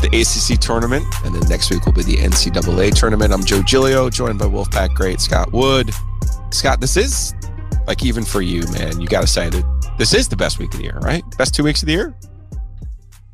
The 0.00 0.08
ACC 0.18 0.58
tournament, 0.58 1.04
and 1.26 1.34
then 1.34 1.46
next 1.46 1.70
week 1.70 1.84
will 1.84 1.92
be 1.92 2.02
the 2.02 2.16
NCAA 2.16 2.94
tournament. 2.94 3.34
I'm 3.34 3.44
Joe 3.44 3.60
Giglio, 3.60 4.08
joined 4.08 4.38
by 4.38 4.46
Wolfpack 4.46 4.94
great 4.94 5.20
Scott 5.20 5.52
Wood. 5.52 5.90
Scott, 6.50 6.80
this 6.80 6.96
is 6.96 7.34
like 7.86 8.02
even 8.02 8.24
for 8.24 8.40
you, 8.40 8.62
man. 8.72 8.98
You 8.98 9.08
got 9.08 9.20
to 9.20 9.26
say 9.26 9.50
that 9.50 9.94
this 9.98 10.14
is 10.14 10.26
the 10.26 10.36
best 10.36 10.58
week 10.58 10.72
of 10.72 10.78
the 10.78 10.84
year, 10.84 10.98
right? 11.02 11.22
Best 11.36 11.54
two 11.54 11.64
weeks 11.64 11.82
of 11.82 11.86
the 11.86 11.92
year. 11.92 12.14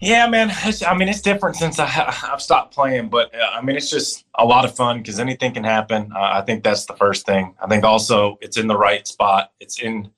Yeah, 0.01 0.29
man. 0.29 0.51
I 0.85 0.97
mean, 0.97 1.09
it's 1.09 1.21
different 1.21 1.55
since 1.55 1.79
I, 1.79 1.87
have 1.87 2.43
stopped 2.43 2.75
playing, 2.75 3.11
but 3.11 3.33
uh, 3.33 3.51
I 3.53 3.63
mean, 3.63 3.77
it's 3.77 3.89
just 3.89 4.25
a 4.35 4.45
lot 4.45 4.65
of 4.65 4.75
fun 4.75 4.99
because 4.99 5.21
anything 5.21 5.55
can 5.55 5.63
happen. 5.63 6.11
Uh, 6.13 6.19
I 6.19 6.43
think 6.43 6.65
that's 6.65 6.87
the 6.87 6.97
first 6.97 7.27
thing. 7.27 7.55
I 7.63 7.69
think 7.69 7.85
also 7.85 8.39
it's 8.41 8.57
in 8.57 8.67
the 8.67 8.77
right 8.77 9.07
spot. 9.07 9.53
It's 9.61 9.81
in 9.81 10.11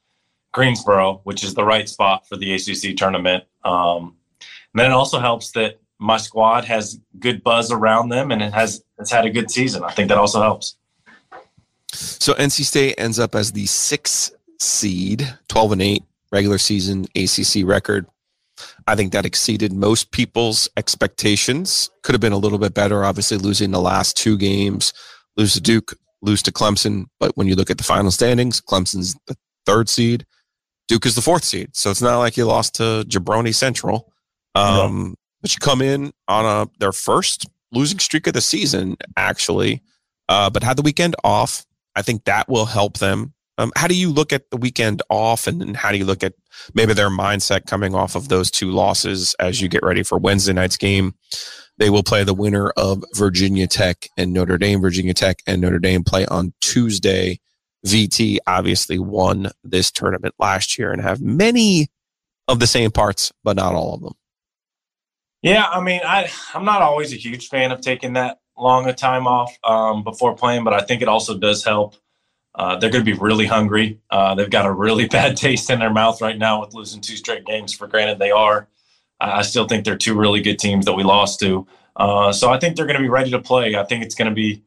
Greensboro, 0.53 1.21
which 1.25 1.45
is 1.45 1.53
the 1.53 1.65
right 1.65 1.87
spot 1.89 2.27
for 2.27 2.37
the 2.37 2.55
ACC 2.55 2.97
tournament. 2.97 3.45
Um, 3.65 4.17
and 4.73 4.81
then 4.81 4.91
it 4.91 4.95
also 4.95 5.19
helps 5.21 5.51
that 5.53 5.79
my 5.99 6.17
squad 6.17 6.65
has 6.65 6.99
good 7.19 7.43
buzz 7.43 7.71
around 7.71 8.09
them 8.09 8.31
and 8.31 8.43
it 8.43 8.53
has 8.53 8.83
it's 8.99 9.11
had 9.11 9.27
a 9.27 9.31
good 9.31 9.51
season. 9.51 9.85
I 9.85 9.93
think 9.93 10.09
that 10.09 10.19
also 10.19 10.41
helps. 10.41 10.77
So 11.93 12.35
NC 12.35 12.65
State 12.65 12.95
ends 12.99 13.19
up 13.19 13.35
as 13.35 13.53
the 13.53 13.67
sixth 13.67 14.33
seed, 14.59 15.37
twelve 15.49 15.73
and 15.73 15.83
eight 15.83 16.05
regular 16.31 16.59
season 16.59 17.07
ACC 17.17 17.65
record. 17.65 18.07
I 18.87 18.97
think 18.97 19.13
that 19.13 19.25
exceeded 19.25 19.73
most 19.73 20.11
people's 20.11 20.69
expectations. 20.77 21.91
Could 22.03 22.15
have 22.15 22.21
been 22.21 22.33
a 22.33 22.39
little 22.39 22.59
bit 22.59 22.75
better, 22.75 23.05
obviously 23.05 23.39
losing 23.39 23.71
the 23.71 23.81
last 23.81 24.17
two 24.17 24.37
games, 24.37 24.93
lose 25.37 25.55
to 25.55 25.61
Duke, 25.61 25.95
lose 26.23 26.43
to 26.43 26.53
Clemson. 26.53 27.07
But 27.21 27.37
when 27.37 27.47
you 27.47 27.55
look 27.55 27.71
at 27.71 27.79
the 27.79 27.85
final 27.85 28.11
standings, 28.11 28.61
Clemson's 28.61 29.15
the 29.27 29.37
third 29.65 29.89
seed, 29.89 30.27
Duke 30.89 31.07
is 31.07 31.15
the 31.15 31.23
fourth 31.23 31.45
seed. 31.45 31.71
So 31.75 31.91
it's 31.91 32.03
not 32.03 32.19
like 32.19 32.37
you 32.37 32.47
lost 32.47 32.75
to 32.77 33.05
Jabroni 33.07 33.55
Central. 33.55 34.13
Um, 34.55 35.15
But 35.41 35.55
you 35.55 35.61
come 35.61 35.83
in 35.83 36.13
on 36.27 36.45
a 36.45 36.71
their 36.79 36.93
first 36.93 37.47
losing 37.73 37.99
streak 37.99 38.27
of 38.27 38.33
the 38.33 38.41
season, 38.41 38.97
actually, 39.17 39.83
uh, 40.29 40.51
but 40.51 40.63
had 40.63 40.77
the 40.77 40.83
weekend 40.83 41.15
off. 41.25 41.65
I 41.95 42.03
think 42.03 42.25
that 42.25 42.49
will 42.49 42.67
help 42.67 42.99
them. 42.99 43.35
Um, 43.59 43.73
how 43.75 43.89
do 43.89 43.95
you 43.97 44.11
look 44.11 44.33
at 44.33 44.51
the 44.51 44.57
weekend 44.57 45.03
off, 45.11 45.47
and, 45.47 45.61
and 45.61 45.77
how 45.77 45.91
do 45.91 45.99
you 45.99 46.05
look 46.05 46.23
at 46.23 46.35
maybe 46.75 46.95
their 46.95 47.11
mindset 47.11 47.67
coming 47.67 47.95
off 47.95 48.15
of 48.15 48.29
those 48.29 48.51
two 48.51 48.71
losses 48.71 49.35
as 49.41 49.61
you 49.61 49.69
get 49.69 49.83
ready 49.83 50.05
for 50.05 50.17
Wednesday 50.17 50.53
night's 50.53 50.77
game? 50.77 51.15
They 51.79 51.91
will 51.91 52.03
play 52.03 52.25
the 52.25 52.35
winner 52.35 52.71
of 52.71 53.05
Virginia 53.15 53.67
Tech 53.67 54.09
and 54.17 54.33
Notre 54.33 54.59
Dame. 54.59 54.81
Virginia 54.81 55.15
Tech 55.15 55.43
and 55.47 55.61
Notre 55.61 55.79
Dame 55.79 56.05
play 56.05 56.27
on 56.27 56.53
Tuesday. 56.61 57.41
VT 57.87 58.39
obviously 58.47 58.99
won 58.99 59.51
this 59.63 59.91
tournament 59.93 60.35
last 60.39 60.79
year 60.79 60.93
and 60.93 61.01
have 61.01 61.21
many 61.21 61.89
of 62.49 62.59
the 62.59 62.67
same 62.67 62.91
parts, 62.91 63.33
but 63.45 63.57
not 63.57 63.75
all 63.75 63.95
of 63.95 64.01
them. 64.01 64.15
Yeah, 65.43 65.65
I 65.67 65.81
mean, 65.81 66.01
I 66.05 66.31
I'm 66.55 66.65
not 66.65 66.83
always 66.83 67.13
a 67.13 67.17
huge 67.17 67.49
fan 67.49 67.71
of 67.71 67.81
taking 67.81 68.15
that 68.15 68.41
long 68.57 68.89
a 68.89 68.93
time 68.93 69.27
off 69.27 69.57
um, 69.63 70.03
before 70.03 70.35
playing, 70.35 70.65
but 70.65 70.75
I 70.75 70.81
think 70.81 71.01
it 71.01 71.09
also 71.09 71.39
does 71.39 71.65
help. 71.65 71.95
Uh, 72.55 72.77
they're 72.77 72.91
going 72.91 73.05
to 73.05 73.11
be 73.13 73.17
really 73.17 73.47
hungry. 73.47 74.01
Uh, 74.11 74.35
they've 74.35 74.51
got 74.51 74.67
a 74.67 74.73
really 74.73 75.07
bad 75.19 75.37
taste 75.37 75.71
in 75.71 75.79
their 75.79 75.93
mouth 75.93 76.21
right 76.21 76.37
now 76.37 76.61
with 76.61 76.75
losing 76.75 77.01
two 77.01 77.17
straight 77.17 77.47
games. 77.47 77.73
For 77.73 77.87
granted, 77.87 78.19
they 78.19 78.33
are. 78.33 78.69
I 79.21 79.43
still 79.43 79.67
think 79.67 79.85
they're 79.85 79.97
two 79.97 80.17
really 80.17 80.41
good 80.41 80.59
teams 80.59 80.85
that 80.87 80.95
we 80.95 81.03
lost 81.03 81.41
to. 81.41 81.67
Uh, 81.97 82.33
so 82.33 82.51
I 82.51 82.59
think 82.59 82.77
they're 82.77 82.87
going 82.87 82.97
to 82.97 83.03
be 83.03 83.09
ready 83.09 83.31
to 83.33 83.41
play. 83.41 83.75
I 83.77 83.85
think 83.85 84.05
it's 84.05 84.15
going 84.15 84.29
to 84.29 84.35
be 84.35 84.63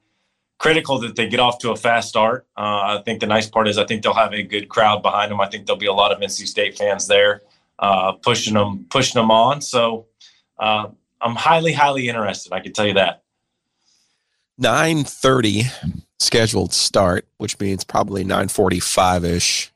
critical 0.59 0.99
that 0.99 1.15
they 1.15 1.27
get 1.27 1.39
off 1.39 1.59
to 1.59 1.71
a 1.71 1.75
fast 1.75 2.09
start. 2.09 2.47
Uh, 2.57 2.99
I 2.99 3.01
think 3.03 3.19
the 3.19 3.27
nice 3.27 3.49
part 3.49 3.67
is 3.67 3.77
I 3.77 3.85
think 3.85 4.03
they'll 4.03 4.13
have 4.13 4.33
a 4.33 4.43
good 4.43 4.69
crowd 4.69 5.01
behind 5.01 5.31
them. 5.31 5.41
I 5.41 5.47
think 5.47 5.65
there'll 5.65 5.79
be 5.79 5.85
a 5.85 5.93
lot 5.93 6.11
of 6.11 6.19
NC 6.19 6.47
State 6.47 6.77
fans 6.77 7.07
there 7.07 7.41
uh, 7.81 8.13
pushing 8.13 8.53
them 8.53 8.85
pushing 8.89 9.19
them 9.19 9.31
on. 9.31 9.61
So 9.61 10.05
uh, 10.61 10.87
I'm 11.19 11.35
highly 11.35 11.73
highly 11.73 12.07
interested. 12.07 12.53
I 12.53 12.61
can 12.61 12.71
tell 12.71 12.87
you 12.87 12.93
that. 12.93 13.23
9:30 14.61 15.71
scheduled 16.19 16.71
start, 16.73 17.27
which 17.37 17.59
means 17.59 17.83
probably 17.83 18.23
9:45 18.23 19.25
ish. 19.25 19.71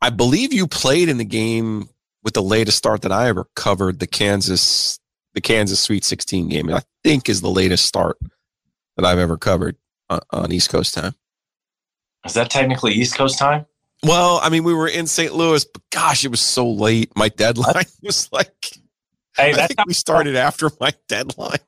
I 0.00 0.10
believe 0.10 0.52
you 0.52 0.66
played 0.66 1.08
in 1.08 1.18
the 1.18 1.24
game 1.24 1.88
with 2.22 2.34
the 2.34 2.42
latest 2.42 2.78
start 2.78 3.02
that 3.02 3.12
I 3.12 3.28
ever 3.28 3.46
covered, 3.54 4.00
the 4.00 4.06
Kansas 4.06 4.98
the 5.34 5.40
Kansas 5.40 5.78
Sweet 5.78 6.04
16 6.04 6.48
game. 6.48 6.72
I 6.72 6.82
think 7.04 7.28
is 7.28 7.42
the 7.42 7.50
latest 7.50 7.84
start 7.84 8.18
that 8.96 9.04
I've 9.04 9.18
ever 9.18 9.36
covered 9.36 9.76
on, 10.08 10.20
on 10.30 10.52
East 10.52 10.70
Coast 10.70 10.94
time. 10.94 11.14
Is 12.24 12.34
that 12.34 12.50
technically 12.50 12.92
East 12.92 13.14
Coast 13.14 13.38
time? 13.38 13.66
Well, 14.02 14.40
I 14.42 14.48
mean, 14.48 14.64
we 14.64 14.74
were 14.74 14.88
in 14.88 15.06
St. 15.06 15.34
Louis, 15.34 15.64
but 15.64 15.82
gosh, 15.90 16.24
it 16.24 16.30
was 16.30 16.40
so 16.40 16.68
late. 16.68 17.12
My 17.16 17.28
deadline 17.28 17.84
was 18.02 18.30
like, 18.32 18.78
hey, 19.38 19.52
I 19.52 19.66
think 19.66 19.86
we 19.86 19.94
started 19.94 20.36
after 20.36 20.70
my 20.80 20.92
deadline. 21.08 21.58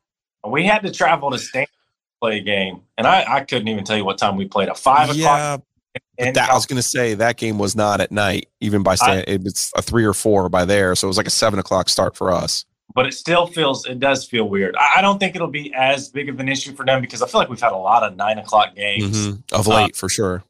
We 0.47 0.67
had 0.67 0.83
to 0.83 0.91
travel 0.91 1.31
to 1.31 1.39
Stanford 1.39 1.75
play 2.21 2.39
a 2.39 2.43
game, 2.43 2.83
and 2.99 3.07
I, 3.07 3.25
I 3.27 3.41
couldn't 3.41 3.69
even 3.69 3.85
tell 3.85 3.97
you 3.97 4.05
what 4.05 4.19
time 4.19 4.37
we 4.37 4.47
played. 4.47 4.69
A 4.69 4.75
five 4.75 5.15
yeah, 5.15 5.55
o'clock. 5.55 5.67
That, 6.19 6.51
I 6.51 6.55
was 6.55 6.67
going 6.67 6.77
to 6.77 6.83
say 6.83 7.15
that 7.15 7.37
game 7.37 7.59
was 7.59 7.75
not 7.75 8.01
at 8.01 8.13
night, 8.13 8.49
even 8.61 8.83
by 8.83 8.95
Stan. 8.95 9.19
I, 9.19 9.25
it's 9.27 9.73
a 9.75 9.83
three 9.83 10.05
or 10.05 10.13
four 10.13 10.49
by 10.49 10.65
there, 10.65 10.95
so 10.95 11.07
it 11.07 11.09
was 11.09 11.17
like 11.17 11.27
a 11.27 11.31
seven 11.31 11.59
o'clock 11.59 11.89
start 11.89 12.15
for 12.15 12.31
us. 12.31 12.67
But 12.95 13.07
it 13.07 13.15
still 13.15 13.47
feels, 13.47 13.87
it 13.87 14.01
does 14.01 14.27
feel 14.27 14.49
weird. 14.49 14.77
I, 14.77 14.99
I 14.99 15.01
don't 15.01 15.19
think 15.19 15.37
it'll 15.37 15.49
be 15.49 15.73
as 15.75 16.09
big 16.09 16.29
of 16.29 16.41
an 16.41 16.49
issue 16.49 16.75
for 16.75 16.85
them 16.85 17.01
because 17.01 17.23
I 17.23 17.27
feel 17.27 17.41
like 17.41 17.49
we've 17.49 17.61
had 17.61 17.73
a 17.73 17.77
lot 17.77 18.03
of 18.03 18.17
nine 18.17 18.39
o'clock 18.39 18.75
games 18.75 19.17
mm-hmm. 19.17 19.55
of 19.55 19.67
late, 19.67 19.93
uh, 19.93 19.97
for 19.97 20.09
sure. 20.09 20.45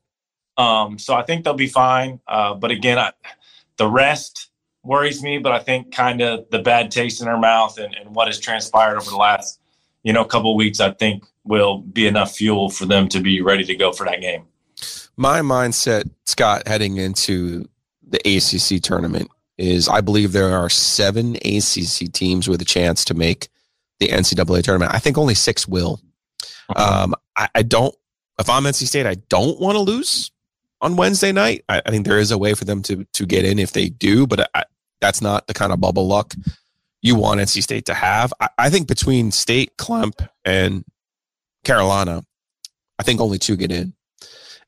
Um, 0.56 0.98
so 0.98 1.14
I 1.14 1.22
think 1.22 1.44
they'll 1.44 1.54
be 1.54 1.68
fine. 1.68 2.20
Uh, 2.26 2.54
but 2.54 2.70
again, 2.70 2.98
I, 2.98 3.12
the 3.76 3.86
rest 3.86 4.50
worries 4.90 5.22
me. 5.22 5.38
But 5.38 5.52
I 5.52 5.60
think 5.60 5.92
kind 5.92 6.20
of 6.20 6.50
the 6.50 6.58
bad 6.58 6.90
taste 6.90 7.22
in 7.22 7.28
her 7.28 7.38
mouth 7.38 7.78
and, 7.78 7.94
and 7.94 8.14
what 8.14 8.26
has 8.26 8.40
transpired 8.40 8.96
over 8.96 9.08
the 9.08 9.16
last, 9.16 9.60
you 10.02 10.12
know, 10.12 10.24
couple 10.24 10.54
weeks, 10.56 10.80
I 10.80 10.90
think 10.90 11.24
will 11.44 11.78
be 11.78 12.06
enough 12.06 12.34
fuel 12.34 12.68
for 12.68 12.86
them 12.86 13.08
to 13.08 13.20
be 13.20 13.40
ready 13.40 13.64
to 13.64 13.74
go 13.76 13.92
for 13.92 14.04
that 14.04 14.20
game. 14.20 14.44
My 15.16 15.40
mindset, 15.40 16.10
Scott, 16.26 16.66
heading 16.66 16.96
into 16.96 17.68
the 18.02 18.18
ACC 18.26 18.82
tournament 18.82 19.30
is 19.58 19.88
I 19.88 20.00
believe 20.00 20.32
there 20.32 20.56
are 20.56 20.68
seven 20.68 21.36
ACC 21.36 22.12
teams 22.12 22.48
with 22.48 22.60
a 22.60 22.64
chance 22.64 23.04
to 23.04 23.14
make 23.14 23.48
the 24.00 24.08
NCAA 24.08 24.62
tournament. 24.64 24.92
I 24.92 24.98
think 24.98 25.16
only 25.16 25.34
six 25.34 25.68
will. 25.68 26.00
Uh-huh. 26.70 27.04
Um, 27.04 27.14
I, 27.36 27.48
I, 27.54 27.62
don't. 27.62 27.94
If 28.38 28.48
I'm 28.48 28.64
NC 28.64 28.86
State, 28.86 29.06
I 29.06 29.16
don't 29.28 29.60
want 29.60 29.76
to 29.76 29.80
lose 29.80 30.30
on 30.80 30.96
Wednesday 30.96 31.30
night. 31.30 31.64
I, 31.68 31.82
I, 31.84 31.90
think 31.90 32.06
there 32.06 32.18
is 32.18 32.30
a 32.30 32.38
way 32.38 32.54
for 32.54 32.64
them 32.64 32.80
to 32.82 33.04
to 33.12 33.26
get 33.26 33.44
in 33.44 33.58
if 33.58 33.72
they 33.72 33.88
do, 33.90 34.26
but 34.26 34.48
I, 34.54 34.64
that's 35.00 35.22
not 35.22 35.46
the 35.46 35.54
kind 35.54 35.72
of 35.72 35.80
bubble 35.80 36.06
luck 36.06 36.34
you 37.02 37.14
want 37.14 37.40
NC 37.40 37.62
State 37.62 37.86
to 37.86 37.94
have. 37.94 38.32
I, 38.58 38.68
think 38.68 38.86
between 38.86 39.30
State, 39.30 39.76
Clemp, 39.78 40.20
and 40.44 40.84
Carolina, 41.64 42.22
I 42.98 43.02
think 43.02 43.20
only 43.20 43.38
two 43.38 43.56
get 43.56 43.72
in. 43.72 43.94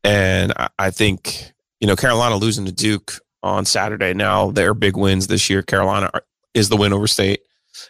And 0.03 0.53
I, 0.79 0.91
think, 0.91 1.53
you 1.79 1.87
know, 1.87 1.95
Carolina 1.95 2.37
losing 2.37 2.65
to 2.65 2.73
Duke 2.73 3.21
on 3.43 3.65
Saturday. 3.65 4.15
Now 4.15 4.51
their 4.51 4.73
big 4.75 4.97
wins 4.97 5.27
this 5.27 5.51
year, 5.51 5.63
Carolina 5.63 6.11
is 6.55 6.69
the 6.69 6.77
win 6.77 6.93
over 6.93 7.07
State 7.07 7.43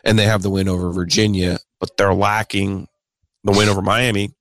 and 0.04 0.18
they 0.18 0.24
have 0.24 0.42
the 0.42 0.50
win 0.50 0.68
over 0.68 0.90
Virginia, 0.92 1.58
but 1.80 1.96
they're 1.96 2.14
lacking 2.14 2.88
the 3.44 3.52
win 3.52 3.68
over 3.68 3.82
Miami 3.82 4.34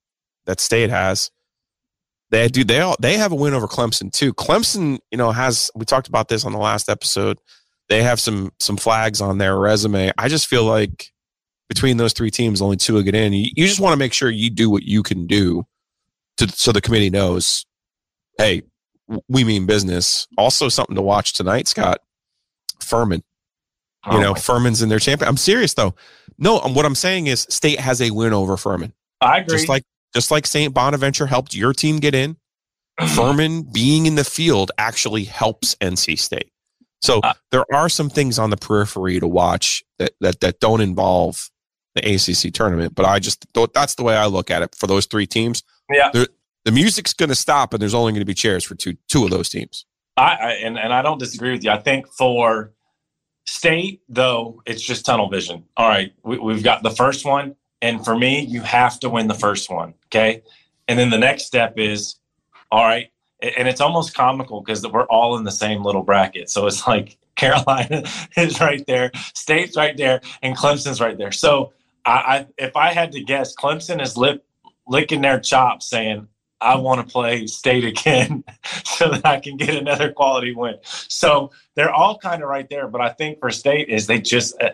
that 0.46 0.60
State 0.60 0.90
has. 0.90 1.30
They 2.30 2.48
do 2.48 2.64
they 2.64 2.80
all 2.80 2.96
they 2.98 3.18
have 3.18 3.32
a 3.32 3.36
win 3.36 3.52
over 3.52 3.68
Clemson 3.68 4.10
too. 4.10 4.32
Clemson, 4.32 4.98
you 5.10 5.18
know, 5.18 5.32
has 5.32 5.70
we 5.74 5.84
talked 5.84 6.08
about 6.08 6.28
this 6.28 6.44
on 6.44 6.52
the 6.52 6.58
last 6.58 6.88
episode. 6.88 7.38
They 7.88 8.02
have 8.02 8.20
some 8.20 8.52
some 8.58 8.76
flags 8.76 9.20
on 9.20 9.38
their 9.38 9.58
resume. 9.58 10.12
I 10.16 10.28
just 10.28 10.46
feel 10.46 10.64
like 10.64 11.12
between 11.68 11.96
those 11.96 12.12
three 12.12 12.30
teams, 12.30 12.60
only 12.62 12.76
two 12.76 12.94
will 12.94 13.02
get 13.02 13.14
in. 13.14 13.32
You, 13.32 13.50
you 13.54 13.66
just 13.66 13.80
want 13.80 13.92
to 13.92 13.98
make 13.98 14.12
sure 14.12 14.30
you 14.30 14.50
do 14.50 14.70
what 14.70 14.82
you 14.82 15.02
can 15.02 15.26
do 15.26 15.64
to, 16.36 16.48
so 16.48 16.72
the 16.72 16.80
committee 16.80 17.10
knows, 17.10 17.64
hey, 18.38 18.62
we 19.28 19.44
mean 19.44 19.66
business. 19.66 20.26
Also, 20.36 20.68
something 20.68 20.96
to 20.96 21.02
watch 21.02 21.32
tonight, 21.32 21.68
Scott. 21.68 22.00
Furman. 22.80 23.22
You 24.10 24.18
oh 24.18 24.20
know, 24.20 24.34
Furman's 24.34 24.82
in 24.82 24.88
their 24.88 24.98
champion. 24.98 25.28
I'm 25.28 25.36
serious 25.36 25.74
though. 25.74 25.94
No, 26.36 26.58
um, 26.60 26.74
what 26.74 26.84
I'm 26.84 26.96
saying 26.96 27.28
is 27.28 27.46
State 27.48 27.78
has 27.78 28.02
a 28.02 28.10
win 28.10 28.32
over 28.32 28.56
Furman. 28.56 28.92
I 29.20 29.38
agree. 29.38 29.56
Just 29.56 29.68
like 29.68 29.84
just 30.14 30.30
like 30.30 30.46
St. 30.46 30.74
Bonaventure 30.74 31.26
helped 31.26 31.54
your 31.54 31.72
team 31.72 32.00
get 32.00 32.14
in, 32.14 32.36
Furman 33.14 33.62
being 33.62 34.06
in 34.06 34.16
the 34.16 34.24
field 34.24 34.72
actually 34.76 35.24
helps 35.24 35.76
NC 35.76 36.18
State. 36.18 36.50
So 37.02 37.20
uh, 37.20 37.34
there 37.50 37.64
are 37.74 37.88
some 37.88 38.08
things 38.08 38.38
on 38.38 38.50
the 38.50 38.56
periphery 38.56 39.18
to 39.20 39.26
watch 39.26 39.82
that 39.98 40.12
that 40.20 40.40
that 40.40 40.60
don't 40.60 40.80
involve 40.80 41.50
the 41.94 42.14
ACC 42.14 42.52
tournament. 42.52 42.94
But 42.94 43.06
I 43.06 43.18
just 43.18 43.46
that's 43.74 43.96
the 43.96 44.02
way 44.02 44.16
I 44.16 44.26
look 44.26 44.50
at 44.50 44.62
it 44.62 44.74
for 44.74 44.86
those 44.86 45.06
three 45.06 45.26
teams. 45.26 45.62
Yeah, 45.90 46.10
the 46.64 46.72
music's 46.72 47.12
going 47.12 47.28
to 47.28 47.34
stop, 47.34 47.74
and 47.74 47.82
there's 47.82 47.94
only 47.94 48.12
going 48.12 48.20
to 48.20 48.26
be 48.26 48.34
chairs 48.34 48.64
for 48.64 48.74
two 48.74 48.96
two 49.08 49.24
of 49.24 49.30
those 49.30 49.48
teams. 49.48 49.84
I, 50.16 50.34
I 50.34 50.50
and 50.52 50.78
and 50.78 50.92
I 50.92 51.02
don't 51.02 51.18
disagree 51.18 51.52
with 51.52 51.64
you. 51.64 51.70
I 51.70 51.78
think 51.78 52.06
for 52.08 52.72
state 53.44 54.02
though, 54.08 54.62
it's 54.66 54.82
just 54.82 55.04
tunnel 55.04 55.28
vision. 55.28 55.64
All 55.76 55.88
right, 55.88 56.12
we, 56.24 56.38
we've 56.38 56.62
got 56.62 56.82
the 56.82 56.90
first 56.90 57.24
one, 57.24 57.56
and 57.80 58.04
for 58.04 58.16
me, 58.16 58.40
you 58.40 58.60
have 58.60 59.00
to 59.00 59.08
win 59.08 59.26
the 59.26 59.34
first 59.34 59.70
one. 59.70 59.94
Okay, 60.06 60.42
and 60.88 60.98
then 60.98 61.10
the 61.10 61.18
next 61.18 61.46
step 61.46 61.74
is, 61.78 62.16
all 62.70 62.84
right, 62.84 63.10
and 63.42 63.68
it's 63.68 63.80
almost 63.80 64.14
comical 64.14 64.60
because 64.60 64.86
we're 64.86 65.06
all 65.06 65.36
in 65.36 65.44
the 65.44 65.50
same 65.50 65.82
little 65.82 66.02
bracket. 66.02 66.48
So 66.48 66.66
it's 66.66 66.86
like 66.86 67.18
Carolina 67.36 68.04
is 68.36 68.60
right 68.60 68.84
there, 68.86 69.10
State's 69.34 69.76
right 69.76 69.96
there, 69.96 70.20
and 70.42 70.56
Clemson's 70.56 71.00
right 71.00 71.16
there. 71.16 71.32
So 71.32 71.72
I, 72.04 72.12
I 72.12 72.46
if 72.58 72.76
I 72.76 72.92
had 72.92 73.12
to 73.12 73.20
guess, 73.22 73.54
Clemson 73.54 74.02
is 74.02 74.16
lip 74.16 74.44
licking 74.86 75.22
their 75.22 75.40
chops, 75.40 75.88
saying, 75.88 76.28
"I 76.60 76.76
want 76.76 77.06
to 77.06 77.10
play 77.10 77.46
State 77.46 77.84
again, 77.84 78.44
so 78.84 79.10
that 79.10 79.24
I 79.24 79.40
can 79.40 79.56
get 79.56 79.74
another 79.74 80.12
quality 80.12 80.54
win." 80.54 80.76
So 80.84 81.50
they're 81.74 81.92
all 81.92 82.18
kind 82.18 82.42
of 82.42 82.48
right 82.48 82.68
there. 82.68 82.86
But 82.86 83.00
I 83.00 83.08
think 83.10 83.40
for 83.40 83.50
State 83.50 83.88
is 83.88 84.06
they 84.06 84.20
just. 84.20 84.60
Uh, 84.60 84.70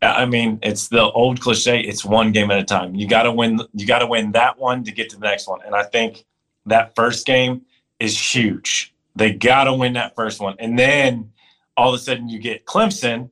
I 0.00 0.26
mean, 0.26 0.60
it's 0.62 0.86
the 0.86 1.10
old 1.10 1.40
cliche. 1.40 1.80
It's 1.80 2.04
one 2.04 2.30
game 2.30 2.52
at 2.52 2.60
a 2.60 2.64
time. 2.64 2.94
You 2.94 3.08
got 3.08 3.24
to 3.24 3.32
win. 3.32 3.60
You 3.74 3.84
got 3.84 3.98
to 3.98 4.06
win 4.06 4.30
that 4.32 4.56
one 4.56 4.84
to 4.84 4.92
get 4.92 5.10
to 5.10 5.16
the 5.16 5.26
next 5.26 5.48
one. 5.48 5.58
And 5.66 5.74
I 5.74 5.82
think 5.82 6.24
that 6.66 6.94
first 6.94 7.26
game 7.26 7.62
is 8.00 8.34
huge. 8.34 8.94
They 9.16 9.32
got 9.32 9.64
to 9.64 9.74
win 9.74 9.94
that 9.94 10.14
first 10.14 10.40
one, 10.40 10.54
and 10.58 10.78
then 10.78 11.32
all 11.76 11.94
of 11.94 11.94
a 11.94 12.02
sudden 12.02 12.28
you 12.28 12.38
get 12.38 12.66
Clemson, 12.66 13.30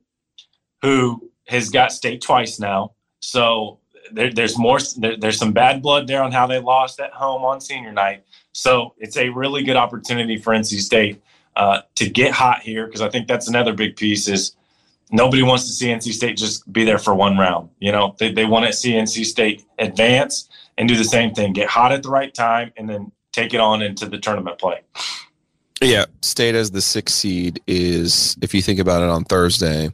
who 0.81 1.31
has 1.47 1.69
got 1.69 1.91
state 1.91 2.21
twice 2.21 2.59
now. 2.59 2.93
So 3.19 3.79
there, 4.11 4.31
there's 4.31 4.57
more. 4.57 4.79
There, 4.97 5.17
there's 5.17 5.37
some 5.37 5.53
bad 5.53 5.81
blood 5.81 6.07
there 6.07 6.23
on 6.23 6.31
how 6.31 6.47
they 6.47 6.59
lost 6.59 6.99
at 6.99 7.11
home 7.11 7.43
on 7.43 7.61
senior 7.61 7.91
night. 7.91 8.23
So 8.53 8.93
it's 8.97 9.17
a 9.17 9.29
really 9.29 9.63
good 9.63 9.75
opportunity 9.75 10.37
for 10.37 10.53
NC 10.53 10.79
State 10.79 11.21
uh, 11.55 11.81
to 11.95 12.09
get 12.09 12.31
hot 12.31 12.61
here 12.61 12.85
because 12.85 13.01
I 13.01 13.09
think 13.09 13.27
that's 13.27 13.47
another 13.47 13.73
big 13.73 13.95
piece 13.95 14.27
is 14.27 14.55
nobody 15.11 15.43
wants 15.43 15.65
to 15.65 15.73
see 15.73 15.87
NC 15.87 16.13
State 16.13 16.37
just 16.37 16.71
be 16.71 16.83
there 16.83 16.99
for 16.99 17.13
one 17.13 17.37
round. 17.37 17.69
You 17.79 17.91
know, 17.91 18.15
they, 18.19 18.31
they 18.31 18.45
want 18.45 18.65
to 18.65 18.73
see 18.73 18.93
NC 18.93 19.25
State 19.25 19.65
advance 19.79 20.49
and 20.77 20.87
do 20.87 20.95
the 20.95 21.03
same 21.03 21.33
thing, 21.33 21.53
get 21.53 21.69
hot 21.69 21.91
at 21.91 22.03
the 22.03 22.09
right 22.09 22.33
time, 22.33 22.71
and 22.77 22.89
then 22.89 23.11
take 23.37 23.53
it 23.53 23.59
on 23.59 23.81
into 23.81 24.07
the 24.07 24.17
tournament 24.17 24.57
play. 24.57 24.81
Yeah, 25.79 26.05
State 26.23 26.55
as 26.55 26.71
the 26.71 26.81
sixth 26.81 27.15
seed 27.15 27.61
is, 27.67 28.35
if 28.41 28.53
you 28.55 28.63
think 28.63 28.79
about 28.79 29.03
it, 29.03 29.09
on 29.09 29.23
Thursday, 29.23 29.91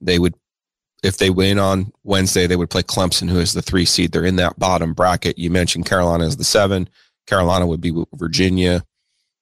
they 0.00 0.18
would, 0.18 0.34
if 1.04 1.18
they 1.18 1.30
win 1.30 1.60
on 1.60 1.92
Wednesday, 2.02 2.48
they 2.48 2.56
would 2.56 2.70
play 2.70 2.82
Clemson, 2.82 3.30
who 3.30 3.38
is 3.38 3.52
the 3.52 3.62
three 3.62 3.84
seed. 3.84 4.10
They're 4.10 4.24
in 4.24 4.36
that 4.36 4.58
bottom 4.58 4.94
bracket. 4.94 5.38
You 5.38 5.48
mentioned 5.48 5.86
Carolina 5.86 6.26
as 6.26 6.36
the 6.36 6.44
seven. 6.44 6.88
Carolina 7.28 7.68
would 7.68 7.80
be 7.80 8.04
Virginia. 8.14 8.82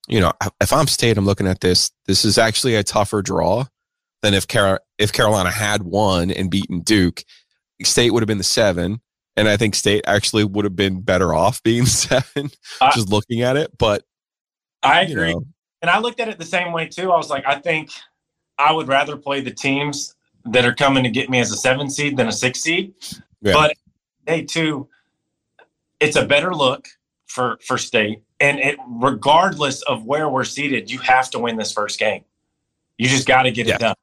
You 0.07 0.21
know, 0.21 0.33
if 0.61 0.73
I'm 0.73 0.87
State, 0.87 1.17
I'm 1.17 1.25
looking 1.25 1.49
at 1.49 1.61
this. 1.63 1.91
This 2.07 2.27
is 2.27 2.37
actually 2.37 2.75
a 2.75 2.83
tougher 2.83 3.23
draw 3.23 3.65
than 4.23 4.35
if 4.35 4.47
Car- 4.47 4.83
if 4.99 5.13
Carolina 5.13 5.51
had 5.51 5.83
won 5.83 6.31
and 6.31 6.51
beaten 6.51 6.81
Duke. 6.81 7.25
State 7.85 8.11
would 8.11 8.23
have 8.23 8.29
been 8.29 8.39
the 8.39 8.45
seven, 8.45 9.01
and 9.39 9.49
I 9.49 9.57
think 9.57 9.77
State 9.77 10.05
actually 10.07 10.43
would 10.43 10.65
have 10.65 10.75
been 10.75 11.01
better 11.01 11.33
off 11.33 11.63
being 11.63 11.87
seven. 11.87 12.51
Uh, 12.81 12.93
just 12.93 13.09
looking 13.09 13.43
at 13.43 13.57
it, 13.57 13.77
but 13.79 14.05
I 14.83 15.03
agree. 15.03 15.33
Know. 15.33 15.47
And 15.81 15.91
I 15.91 16.01
looked 16.01 16.19
at 16.19 16.29
it 16.29 16.39
the 16.39 16.45
same 16.45 16.73
way 16.73 16.89
too. 16.89 17.13
I 17.13 17.17
was 17.17 17.31
like, 17.31 17.45
I 17.47 17.61
think 17.61 17.91
I 18.59 18.73
would 18.73 18.89
rather 18.89 19.17
play 19.17 19.41
the 19.41 19.53
teams 19.53 20.15
that 20.47 20.65
are 20.65 20.75
coming 20.75 21.05
to 21.05 21.11
get 21.11 21.31
me 21.31 21.39
as 21.39 21.53
a 21.53 21.57
seven 21.57 21.89
seed 21.89 22.17
than 22.17 22.27
a 22.27 22.33
six 22.33 22.61
seed. 22.61 22.95
Yeah. 23.41 23.53
But 23.53 23.75
hey, 24.27 24.43
too, 24.43 24.89
it's 26.01 26.17
a 26.17 26.27
better 26.27 26.53
look 26.53 26.89
for 27.27 27.59
for 27.65 27.79
state. 27.79 28.23
And 28.41 28.59
it 28.59 28.77
regardless 28.89 29.83
of 29.83 30.05
where 30.05 30.29
we're 30.29 30.45
seated, 30.45 30.91
you 30.91 30.99
have 30.99 31.31
to 31.31 31.39
win 31.39 31.57
this 31.57 31.73
first 31.73 31.99
game. 32.01 32.25
You 32.97 33.09
just 33.09 33.29
got 33.29 33.43
to 33.43 33.53
get 33.53 33.69
yeah. 33.69 33.75
it 33.77 33.81
done. 33.81 33.97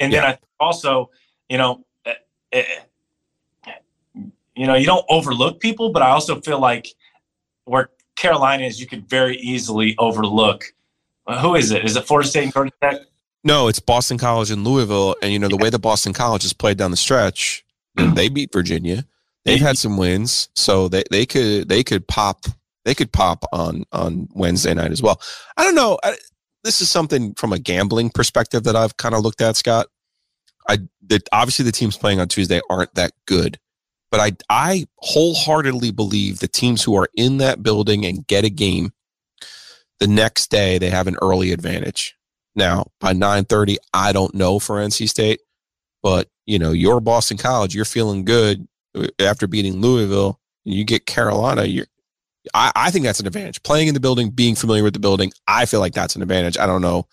And 0.00 0.12
yeah. 0.12 0.20
then 0.20 0.30
I 0.30 0.38
also, 0.64 1.10
you 1.50 1.58
know, 1.58 1.84
uh, 2.06 2.12
uh, 2.54 2.62
you 4.58 4.66
know, 4.66 4.74
you 4.74 4.86
don't 4.86 5.04
overlook 5.08 5.60
people, 5.60 5.90
but 5.90 6.02
I 6.02 6.10
also 6.10 6.40
feel 6.40 6.60
like 6.60 6.88
where 7.64 7.90
Carolina 8.16 8.64
is, 8.64 8.80
you 8.80 8.86
could 8.86 9.08
very 9.08 9.36
easily 9.36 9.94
overlook. 9.98 10.64
Uh, 11.26 11.40
who 11.40 11.54
is 11.54 11.70
it? 11.70 11.84
Is 11.84 11.96
it 11.96 12.06
Florida 12.06 12.28
State 12.28 12.44
and 12.44 12.52
Georgia 12.52 12.72
Tech? 12.82 13.00
No, 13.44 13.68
it's 13.68 13.78
Boston 13.78 14.18
College 14.18 14.50
and 14.50 14.64
Louisville. 14.64 15.14
And 15.22 15.32
you 15.32 15.38
know 15.38 15.48
the 15.48 15.56
way 15.56 15.70
the 15.70 15.78
Boston 15.78 16.12
College 16.12 16.42
has 16.42 16.52
played 16.52 16.76
down 16.76 16.90
the 16.90 16.96
stretch, 16.96 17.64
they 17.94 18.28
beat 18.28 18.52
Virginia. 18.52 19.04
They've 19.44 19.60
had 19.60 19.78
some 19.78 19.96
wins, 19.96 20.50
so 20.54 20.88
they, 20.88 21.04
they 21.10 21.24
could 21.24 21.68
they 21.68 21.82
could 21.82 22.06
pop 22.06 22.44
they 22.84 22.94
could 22.94 23.12
pop 23.12 23.44
on 23.52 23.84
on 23.92 24.28
Wednesday 24.34 24.74
night 24.74 24.90
as 24.90 25.02
well. 25.02 25.20
I 25.56 25.64
don't 25.64 25.74
know. 25.74 25.98
I, 26.02 26.16
this 26.64 26.80
is 26.82 26.90
something 26.90 27.34
from 27.34 27.52
a 27.52 27.58
gambling 27.58 28.10
perspective 28.10 28.64
that 28.64 28.76
I've 28.76 28.96
kind 28.96 29.14
of 29.14 29.22
looked 29.22 29.40
at, 29.40 29.56
Scott. 29.56 29.86
I 30.68 30.78
that 31.06 31.28
obviously 31.32 31.64
the 31.64 31.72
teams 31.72 31.96
playing 31.96 32.20
on 32.20 32.28
Tuesday 32.28 32.60
aren't 32.68 32.94
that 32.94 33.12
good. 33.26 33.58
But 34.10 34.20
I, 34.20 34.32
I 34.48 34.86
wholeheartedly 34.98 35.90
believe 35.90 36.38
the 36.38 36.48
teams 36.48 36.82
who 36.82 36.96
are 36.96 37.08
in 37.14 37.38
that 37.38 37.62
building 37.62 38.06
and 38.06 38.26
get 38.26 38.44
a 38.44 38.50
game 38.50 38.92
the 40.00 40.06
next 40.06 40.50
day, 40.50 40.78
they 40.78 40.90
have 40.90 41.06
an 41.06 41.16
early 41.20 41.52
advantage. 41.52 42.16
Now, 42.54 42.86
by 43.00 43.12
9:30, 43.12 43.76
I 43.92 44.12
don't 44.12 44.34
know 44.34 44.58
for 44.58 44.76
NC 44.76 45.08
State, 45.08 45.40
but 46.02 46.28
you 46.46 46.58
know, 46.58 46.72
you're 46.72 47.00
Boston 47.00 47.36
College, 47.36 47.74
you're 47.74 47.84
feeling 47.84 48.24
good 48.24 48.66
uh, 48.96 49.08
after 49.18 49.46
beating 49.46 49.80
Louisville, 49.80 50.40
and 50.64 50.74
you 50.74 50.84
get 50.84 51.06
Carolina, 51.06 51.64
you're 51.64 51.86
I, 52.54 52.72
I 52.74 52.90
think 52.90 53.04
that's 53.04 53.20
an 53.20 53.26
advantage. 53.26 53.62
Playing 53.62 53.88
in 53.88 53.94
the 53.94 54.00
building, 54.00 54.30
being 54.30 54.54
familiar 54.54 54.82
with 54.82 54.94
the 54.94 55.00
building, 55.00 55.32
I 55.46 55.66
feel 55.66 55.80
like 55.80 55.94
that's 55.94 56.16
an 56.16 56.22
advantage. 56.22 56.58
I 56.58 56.66
don't 56.66 56.82
know 56.82 57.06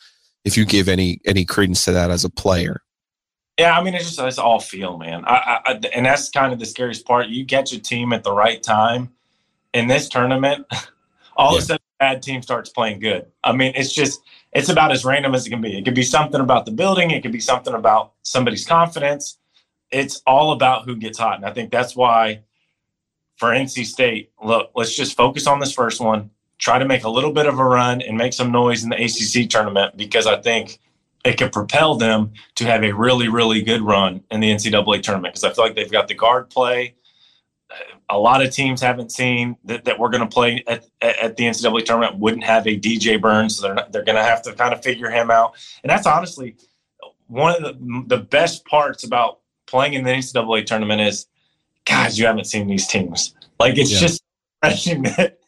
if 0.43 0.57
you 0.57 0.65
give 0.65 0.87
any 0.87 1.19
any 1.25 1.45
credence 1.45 1.85
to 1.85 1.91
that 1.91 2.11
as 2.11 2.23
a 2.23 2.29
player. 2.29 2.81
Yeah, 3.57 3.77
I 3.77 3.81
mean, 3.81 3.93
it's 3.93 4.05
just 4.05 4.19
it's 4.19 4.37
all 4.37 4.59
feel, 4.59 4.97
man. 4.97 5.23
I, 5.25 5.59
I, 5.65 5.71
and 5.93 6.05
that's 6.05 6.29
kind 6.29 6.51
of 6.51 6.59
the 6.59 6.65
scariest 6.65 7.05
part. 7.05 7.27
You 7.27 7.45
get 7.45 7.71
your 7.71 7.79
team 7.79 8.11
at 8.11 8.23
the 8.23 8.33
right 8.33 8.61
time 8.61 9.11
in 9.73 9.87
this 9.87 10.09
tournament. 10.09 10.65
All 11.37 11.51
yeah. 11.51 11.57
of 11.57 11.63
a 11.63 11.65
sudden, 11.65 11.83
a 11.99 12.03
bad 12.03 12.21
team 12.21 12.41
starts 12.41 12.69
playing 12.69 12.99
good. 12.99 13.25
I 13.43 13.51
mean, 13.51 13.73
it's 13.75 13.93
just 13.93 14.21
it's 14.53 14.69
about 14.69 14.91
as 14.91 15.03
random 15.03 15.35
as 15.35 15.45
it 15.45 15.49
can 15.49 15.61
be. 15.61 15.77
It 15.77 15.83
could 15.83 15.95
be 15.95 16.03
something 16.03 16.39
about 16.39 16.65
the 16.65 16.71
building. 16.71 17.11
It 17.11 17.21
could 17.21 17.33
be 17.33 17.41
something 17.41 17.73
about 17.73 18.13
somebody's 18.23 18.65
confidence. 18.65 19.37
It's 19.91 20.21
all 20.25 20.53
about 20.53 20.85
who 20.85 20.95
gets 20.95 21.17
hot, 21.17 21.35
and 21.35 21.45
I 21.45 21.51
think 21.51 21.71
that's 21.71 21.95
why 21.95 22.43
for 23.37 23.49
NC 23.49 23.85
State, 23.85 24.31
look, 24.41 24.71
let's 24.75 24.95
just 24.95 25.17
focus 25.17 25.45
on 25.47 25.59
this 25.59 25.73
first 25.73 25.99
one. 25.99 26.29
Try 26.57 26.79
to 26.79 26.85
make 26.85 27.03
a 27.03 27.09
little 27.09 27.33
bit 27.33 27.47
of 27.47 27.59
a 27.59 27.65
run 27.65 28.01
and 28.01 28.17
make 28.17 28.31
some 28.31 28.51
noise 28.51 28.83
in 28.83 28.89
the 28.89 28.95
ACC 28.95 29.49
tournament 29.49 29.97
because 29.97 30.25
I 30.25 30.41
think 30.41 30.79
it 31.25 31.37
could 31.37 31.51
propel 31.51 31.95
them 31.95 32.31
to 32.55 32.65
have 32.65 32.83
a 32.83 32.91
really, 32.91 33.27
really 33.27 33.61
good 33.61 33.81
run 33.81 34.23
in 34.29 34.39
the 34.39 34.51
NCAA 34.51 35.01
tournament 35.01 35.33
because 35.33 35.43
I 35.43 35.51
feel 35.51 35.65
like 35.65 35.75
they've 35.75 35.91
got 35.91 36.07
the 36.07 36.13
guard 36.13 36.49
play. 36.49 36.95
Uh, 37.71 37.75
a 38.09 38.19
lot 38.19 38.45
of 38.45 38.51
teams 38.51 38.79
haven't 38.79 39.11
seen 39.11 39.57
that, 39.65 39.83
that 39.85 39.97
we're 39.97 40.09
going 40.09 40.21
to 40.21 40.33
play 40.33 40.63
at, 40.67 40.85
at 41.01 41.35
the 41.35 41.45
NCAA 41.45 41.83
tournament 41.83 42.19
wouldn't 42.19 42.43
have 42.43 42.67
a 42.67 42.79
DJ 42.79 43.19
Burns, 43.19 43.57
so 43.57 43.63
they're 43.63 43.73
not, 43.73 43.91
they're 43.91 44.03
going 44.03 44.17
to 44.17 44.23
have 44.23 44.43
to 44.43 44.53
kind 44.53 44.73
of 44.73 44.83
figure 44.83 45.09
him 45.09 45.31
out. 45.31 45.55
And 45.83 45.89
that's 45.89 46.05
honestly 46.05 46.55
one 47.27 47.55
of 47.55 47.63
the, 47.63 48.03
the 48.05 48.23
best 48.23 48.63
parts 48.65 49.03
about 49.03 49.39
playing 49.65 49.93
in 49.93 50.03
the 50.03 50.11
NCAA 50.11 50.67
tournament 50.67 51.01
is, 51.01 51.25
guys, 51.85 52.19
you 52.19 52.27
haven't 52.27 52.45
seen 52.45 52.67
these 52.67 52.85
teams. 52.85 53.33
Like 53.59 53.77
it's 53.79 53.91
yeah. 53.91 53.99
just 53.99 54.23
refreshing 54.63 55.03
that 55.03 55.39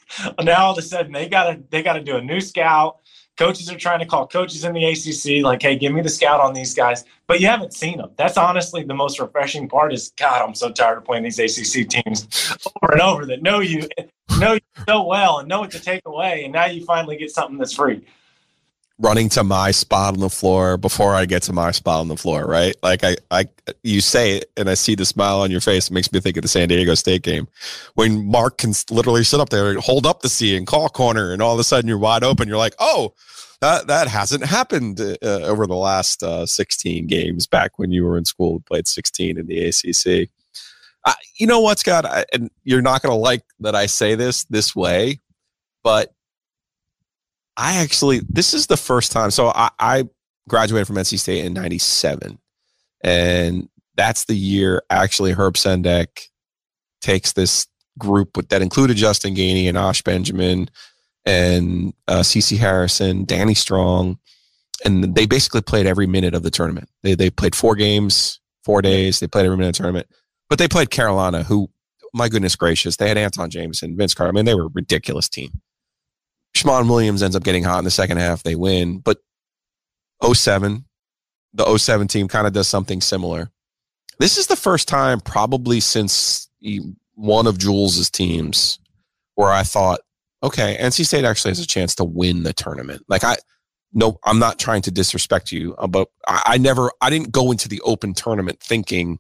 now 0.41 0.65
all 0.65 0.72
of 0.72 0.77
a 0.77 0.81
sudden 0.81 1.12
they 1.12 1.27
gotta 1.27 1.62
they 1.69 1.84
gotta 1.84 2.01
do 2.01 2.17
a 2.17 2.22
new 2.22 2.39
scout 2.39 3.00
Coaches 3.38 3.72
are 3.72 3.77
trying 3.77 4.00
to 4.00 4.06
call 4.06 4.27
coaches 4.27 4.63
in 4.63 4.74
the 4.74 4.86
ACC, 4.86 5.44
like, 5.44 5.62
hey, 5.62 5.77
give 5.77 5.94
me 5.94 6.01
the 6.01 6.10
scout 6.10 6.39
on 6.39 6.53
these 6.53 6.74
guys. 6.74 7.06
But 7.27 7.39
you 7.39 7.48
haven't 7.48 7.74
seen 7.74 8.00
them. 8.00 8.12
That's 8.17 8.38
honestly 8.38 8.84
the 8.84 8.96
most 8.96 9.20
refreshing 9.20 9.70
part 9.70 9.94
is, 9.94 10.12
God, 10.17 10.41
I'm 10.41 10.56
so 10.56 10.72
tired 10.72 10.98
of 10.98 11.06
playing 11.06 11.24
these 11.24 11.39
ACC 11.39 11.88
teams 11.88 12.27
over 12.82 12.94
and 12.94 13.01
over 13.01 13.25
that 13.27 13.44
know 13.44 13.60
you, 13.60 13.88
know 14.39 14.53
you 14.53 14.60
so 14.88 15.03
well 15.03 15.39
and 15.39 15.48
know 15.48 15.60
what 15.60 15.72
to 15.72 15.79
take 15.79 16.01
away. 16.06 16.44
And 16.44 16.53
now 16.53 16.65
you 16.65 16.84
finally 16.84 17.17
get 17.17 17.32
something 17.32 17.58
that's 17.58 17.74
free 17.74 18.06
running 18.99 19.29
to 19.29 19.43
my 19.43 19.69
spot 19.71 20.15
on 20.15 20.19
the 20.19 20.29
floor 20.29 20.75
before 20.75 21.13
I 21.13 21.25
get 21.25 21.43
to 21.43 21.53
my 21.53 21.71
spot 21.71 21.99
on 21.99 22.07
the 22.07 22.17
floor, 22.17 22.45
right? 22.45 22.75
Like 22.81 23.03
I, 23.03 23.15
I, 23.29 23.45
you 23.83 24.01
say 24.01 24.37
it 24.37 24.51
and 24.57 24.69
I 24.69 24.73
see 24.73 24.95
the 24.95 25.05
smile 25.05 25.41
on 25.41 25.51
your 25.51 25.61
face. 25.61 25.89
It 25.89 25.93
makes 25.93 26.11
me 26.11 26.19
think 26.19 26.35
of 26.37 26.41
the 26.41 26.47
San 26.47 26.67
Diego 26.67 26.95
State 26.95 27.21
game 27.21 27.47
when 27.93 28.25
Mark 28.25 28.57
can 28.57 28.73
literally 28.89 29.23
sit 29.23 29.39
up 29.39 29.49
there, 29.49 29.79
hold 29.79 30.07
up 30.07 30.21
the 30.21 30.29
C 30.29 30.57
and 30.57 30.65
call 30.65 30.89
corner, 30.89 31.31
and 31.31 31.41
all 31.41 31.53
of 31.53 31.59
a 31.59 31.63
sudden 31.63 31.87
you're 31.87 31.99
wide 31.99 32.23
open. 32.23 32.47
You're 32.47 32.57
like, 32.57 32.75
oh, 32.79 33.13
that 33.61 33.87
that 33.87 34.07
hasn't 34.07 34.45
happened 34.45 34.99
uh, 34.99 35.15
over 35.21 35.67
the 35.67 35.75
last 35.75 36.23
uh, 36.23 36.45
16 36.45 37.07
games 37.07 37.45
back 37.45 37.77
when 37.77 37.91
you 37.91 38.03
were 38.03 38.17
in 38.17 38.25
school, 38.25 38.61
played 38.61 38.87
16 38.87 39.37
in 39.37 39.45
the 39.45 39.67
ACC. 39.67 40.29
You 41.37 41.47
know 41.47 41.61
what, 41.61 41.79
Scott? 41.79 42.05
I, 42.05 42.25
and 42.33 42.49
you're 42.63 42.81
not 42.81 43.01
going 43.01 43.13
to 43.13 43.17
like 43.17 43.43
that 43.61 43.75
I 43.75 43.85
say 43.85 44.15
this 44.15 44.43
this 44.45 44.75
way, 44.75 45.21
but 45.83 46.13
I 47.57 47.77
actually, 47.77 48.21
this 48.29 48.53
is 48.53 48.67
the 48.67 48.77
first 48.77 49.11
time. 49.11 49.31
So 49.31 49.47
I, 49.47 49.69
I 49.79 50.03
graduated 50.47 50.87
from 50.87 50.95
NC 50.95 51.19
State 51.19 51.43
in 51.43 51.53
97. 51.53 52.37
And 53.03 53.67
that's 53.95 54.25
the 54.25 54.35
year 54.35 54.83
actually 54.89 55.33
Herb 55.33 55.55
Sendek 55.55 56.07
takes 57.01 57.33
this 57.33 57.67
group 57.97 58.37
with, 58.37 58.49
that 58.49 58.61
included 58.61 58.95
Justin 58.95 59.35
Gainey 59.35 59.67
and 59.67 59.77
Osh 59.77 60.01
Benjamin 60.03 60.69
and 61.25 61.93
uh, 62.07 62.21
CC 62.21 62.57
Harrison, 62.57 63.25
Danny 63.25 63.53
Strong, 63.53 64.17
and 64.85 65.15
they 65.15 65.25
basically 65.25 65.61
played 65.61 65.85
every 65.85 66.07
minute 66.07 66.33
of 66.33 66.43
the 66.43 66.51
tournament. 66.51 66.89
They 67.03 67.15
they 67.15 67.29
played 67.29 67.55
four 67.55 67.75
games, 67.75 68.39
four 68.63 68.81
days. 68.81 69.19
They 69.19 69.27
played 69.27 69.45
every 69.45 69.57
minute 69.57 69.69
of 69.69 69.73
the 69.73 69.77
tournament, 69.77 70.07
but 70.49 70.59
they 70.59 70.67
played 70.67 70.89
Carolina, 70.89 71.43
who, 71.43 71.69
my 72.13 72.29
goodness 72.29 72.55
gracious, 72.55 72.95
they 72.95 73.09
had 73.09 73.17
Antawn 73.17 73.49
Jamison, 73.49 73.97
Vince 73.97 74.13
Carter. 74.13 74.29
I 74.29 74.33
mean, 74.33 74.45
they 74.45 74.55
were 74.55 74.65
a 74.65 74.71
ridiculous 74.73 75.27
team. 75.27 75.61
Shammond 76.57 76.89
Williams 76.89 77.23
ends 77.23 77.35
up 77.35 77.43
getting 77.43 77.63
hot 77.63 77.79
in 77.79 77.85
the 77.85 77.91
second 77.91 78.17
half. 78.17 78.43
They 78.43 78.55
win, 78.55 78.99
but 78.99 79.17
07, 80.23 80.85
the 81.53 81.77
07 81.77 82.07
team 82.07 82.27
kind 82.27 82.47
of 82.47 82.53
does 82.53 82.67
something 82.67 83.01
similar. 83.01 83.49
This 84.19 84.37
is 84.37 84.47
the 84.47 84.55
first 84.55 84.87
time, 84.87 85.19
probably 85.19 85.79
since 85.79 86.49
one 87.15 87.47
of 87.47 87.57
Jules's 87.57 88.09
teams, 88.09 88.79
where 89.35 89.51
I 89.51 89.63
thought 89.63 89.99
okay, 90.43 90.77
NC 90.79 91.05
State 91.05 91.25
actually 91.25 91.51
has 91.51 91.59
a 91.59 91.67
chance 91.67 91.95
to 91.95 92.03
win 92.03 92.43
the 92.43 92.53
tournament. 92.53 93.03
Like 93.07 93.23
I, 93.23 93.37
no, 93.93 94.19
I'm 94.23 94.39
not 94.39 94.59
trying 94.59 94.81
to 94.83 94.91
disrespect 94.91 95.51
you, 95.51 95.75
uh, 95.75 95.87
but 95.87 96.09
I, 96.27 96.41
I 96.45 96.57
never, 96.57 96.91
I 97.01 97.09
didn't 97.09 97.31
go 97.31 97.51
into 97.51 97.67
the 97.67 97.81
open 97.81 98.13
tournament 98.13 98.59
thinking, 98.59 99.19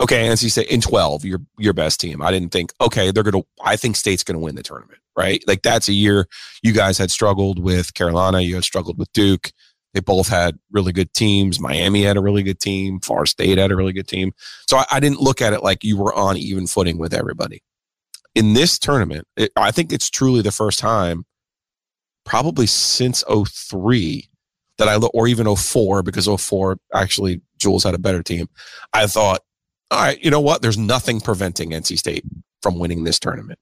okay, 0.00 0.26
NC 0.28 0.50
State 0.50 0.68
in 0.68 0.80
12, 0.80 1.24
your 1.24 1.40
your 1.58 1.72
best 1.72 2.00
team. 2.00 2.22
I 2.22 2.30
didn't 2.30 2.50
think, 2.50 2.72
okay, 2.80 3.10
they're 3.10 3.22
gonna. 3.22 3.44
I 3.62 3.76
think 3.76 3.96
State's 3.96 4.24
gonna 4.24 4.38
win 4.38 4.54
the 4.54 4.62
tournament, 4.62 5.00
right? 5.20 5.42
Like 5.46 5.62
that's 5.62 5.88
a 5.88 5.92
year 5.92 6.26
you 6.62 6.72
guys 6.72 6.98
had 6.98 7.10
struggled 7.10 7.58
with 7.58 7.94
Carolina, 7.94 8.40
you 8.40 8.54
had 8.54 8.64
struggled 8.64 8.98
with 8.98 9.12
Duke. 9.12 9.52
They 9.92 10.00
both 10.00 10.28
had 10.28 10.56
really 10.70 10.92
good 10.92 11.12
teams. 11.12 11.58
Miami 11.58 12.02
had 12.02 12.16
a 12.16 12.20
really 12.20 12.44
good 12.44 12.60
team. 12.60 13.00
Far 13.00 13.26
State 13.26 13.58
had 13.58 13.72
a 13.72 13.76
really 13.76 13.92
good 13.92 14.06
team. 14.06 14.32
So 14.68 14.76
I, 14.76 14.84
I 14.92 15.00
didn't 15.00 15.20
look 15.20 15.42
at 15.42 15.52
it 15.52 15.64
like 15.64 15.82
you 15.82 15.96
were 15.96 16.14
on 16.14 16.36
even 16.36 16.68
footing 16.68 16.96
with 16.96 17.12
everybody 17.12 17.62
in 18.34 18.54
this 18.54 18.78
tournament, 18.78 19.26
it, 19.36 19.52
I 19.56 19.70
think 19.70 19.92
it's 19.92 20.10
truly 20.10 20.42
the 20.42 20.52
first 20.52 20.78
time, 20.78 21.24
probably 22.24 22.66
since 22.66 23.24
03, 23.24 24.28
that 24.78 24.88
I 24.88 24.96
look, 24.96 25.12
or 25.14 25.26
even 25.26 25.54
04, 25.54 26.02
because 26.02 26.26
04 26.26 26.78
actually 26.94 27.42
Jules 27.58 27.84
had 27.84 27.94
a 27.94 27.98
better 27.98 28.22
team. 28.22 28.48
I 28.92 29.06
thought, 29.06 29.40
all 29.90 30.00
right, 30.00 30.22
you 30.22 30.30
know 30.30 30.40
what? 30.40 30.62
There's 30.62 30.78
nothing 30.78 31.20
preventing 31.20 31.70
NC 31.70 31.98
State 31.98 32.24
from 32.62 32.78
winning 32.78 33.04
this 33.04 33.18
tournament. 33.18 33.58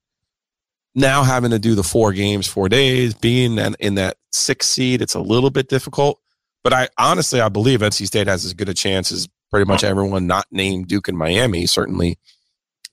Now 0.99 1.23
having 1.23 1.53
to 1.53 1.61
do 1.61 1.77
the 1.77 1.85
four 1.85 2.13
games, 2.13 2.49
four 2.49 2.69
days, 2.69 3.15
being 3.15 3.57
in 3.79 3.95
that 3.95 4.17
six 4.33 4.67
seed, 4.67 5.01
it's 5.01 5.15
a 5.15 5.21
little 5.21 5.51
bit 5.51 5.69
difficult. 5.69 6.21
But 6.65 6.73
I 6.73 6.89
honestly, 6.99 7.41
I 7.41 7.49
believe 7.49 7.81
NC 7.81 8.07
State 8.07 8.27
has 8.27 8.45
as 8.45 8.53
good 8.53 8.69
a 8.69 8.75
chance 8.75 9.13
as 9.13 9.29
pretty 9.49 9.65
much 9.65 9.85
everyone 9.85 10.27
not 10.27 10.47
named 10.51 10.89
Duke 10.89 11.07
and 11.07 11.17
Miami. 11.17 11.67
Certainly, 11.67 12.19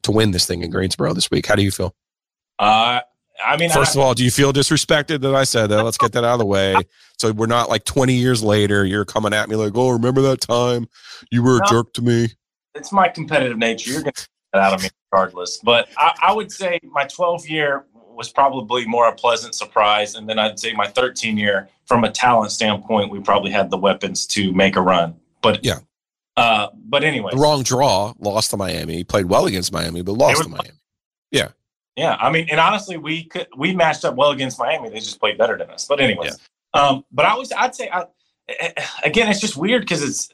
to 0.03 0.11
win 0.11 0.31
this 0.31 0.45
thing 0.45 0.61
in 0.61 0.69
Greensboro 0.69 1.13
this 1.13 1.31
week. 1.31 1.47
How 1.47 1.55
do 1.55 1.63
you 1.63 1.71
feel? 1.71 1.95
Uh, 2.59 3.01
I 3.43 3.57
mean, 3.57 3.71
first 3.71 3.97
I, 3.97 3.99
of 3.99 4.05
all, 4.05 4.13
do 4.13 4.23
you 4.23 4.29
feel 4.29 4.53
disrespected 4.53 5.21
that 5.21 5.33
I 5.33 5.43
said 5.43 5.71
that? 5.71 5.83
Let's 5.83 5.97
get 5.97 6.11
that 6.11 6.23
out 6.23 6.33
of 6.33 6.39
the 6.39 6.45
way. 6.45 6.75
So 7.17 7.31
we're 7.31 7.45
not 7.45 7.69
like 7.69 7.85
20 7.85 8.13
years 8.13 8.43
later, 8.43 8.83
you're 8.83 9.05
coming 9.05 9.33
at 9.33 9.47
me 9.47 9.55
like, 9.55 9.71
oh, 9.73 9.91
remember 9.91 10.21
that 10.23 10.41
time 10.41 10.89
you 11.31 11.41
were 11.41 11.59
no, 11.59 11.63
a 11.63 11.69
jerk 11.69 11.93
to 11.93 12.01
me? 12.01 12.27
It's 12.73 12.91
my 12.91 13.07
competitive 13.07 13.57
nature. 13.57 13.89
You're 13.89 14.01
going 14.01 14.11
to 14.15 14.21
get 14.21 14.27
that 14.51 14.61
out 14.61 14.73
of 14.73 14.83
me 14.83 14.89
regardless. 15.13 15.57
But 15.63 15.87
I, 15.97 16.11
I 16.21 16.33
would 16.33 16.51
say 16.51 16.77
my 16.83 17.05
12 17.05 17.47
year 17.47 17.85
was 18.15 18.29
probably 18.29 18.85
more 18.85 19.07
a 19.07 19.15
pleasant 19.15 19.55
surprise. 19.55 20.15
And 20.15 20.27
then 20.27 20.39
I'd 20.39 20.59
say 20.59 20.73
my 20.73 20.87
13 20.87 21.37
year, 21.37 21.69
from 21.85 22.03
a 22.03 22.11
talent 22.11 22.51
standpoint, 22.51 23.11
we 23.11 23.19
probably 23.19 23.51
had 23.51 23.69
the 23.69 23.77
weapons 23.77 24.25
to 24.27 24.51
make 24.53 24.75
a 24.75 24.81
run. 24.81 25.15
But 25.41 25.63
yeah, 25.63 25.79
uh, 26.37 26.69
but 26.73 27.03
anyway, 27.03 27.31
the 27.33 27.37
wrong 27.37 27.63
draw, 27.63 28.13
lost 28.19 28.51
to 28.51 28.57
Miami. 28.57 28.95
He 28.97 29.03
played 29.03 29.25
well 29.25 29.45
against 29.45 29.71
Miami, 29.71 30.01
but 30.01 30.13
lost 30.13 30.43
to 30.43 30.49
Miami. 30.49 30.69
Yeah, 31.31 31.49
yeah. 31.95 32.15
I 32.19 32.31
mean, 32.31 32.47
and 32.49 32.59
honestly, 32.59 32.97
we 32.97 33.25
could 33.25 33.47
we 33.55 33.75
matched 33.75 34.05
up 34.05 34.15
well 34.15 34.31
against 34.31 34.57
Miami. 34.57 34.89
They 34.89 34.99
just 34.99 35.19
played 35.19 35.37
better 35.37 35.57
than 35.57 35.69
us. 35.69 35.85
But 35.87 35.99
anyways, 35.99 36.39
yeah. 36.73 36.81
um, 36.81 37.05
but 37.11 37.25
I 37.25 37.35
was 37.35 37.51
I'd 37.51 37.75
say 37.75 37.89
I, 37.89 38.05
again, 39.03 39.29
it's 39.29 39.39
just 39.39 39.55
weird 39.55 39.83
because 39.83 40.03
it's 40.03 40.29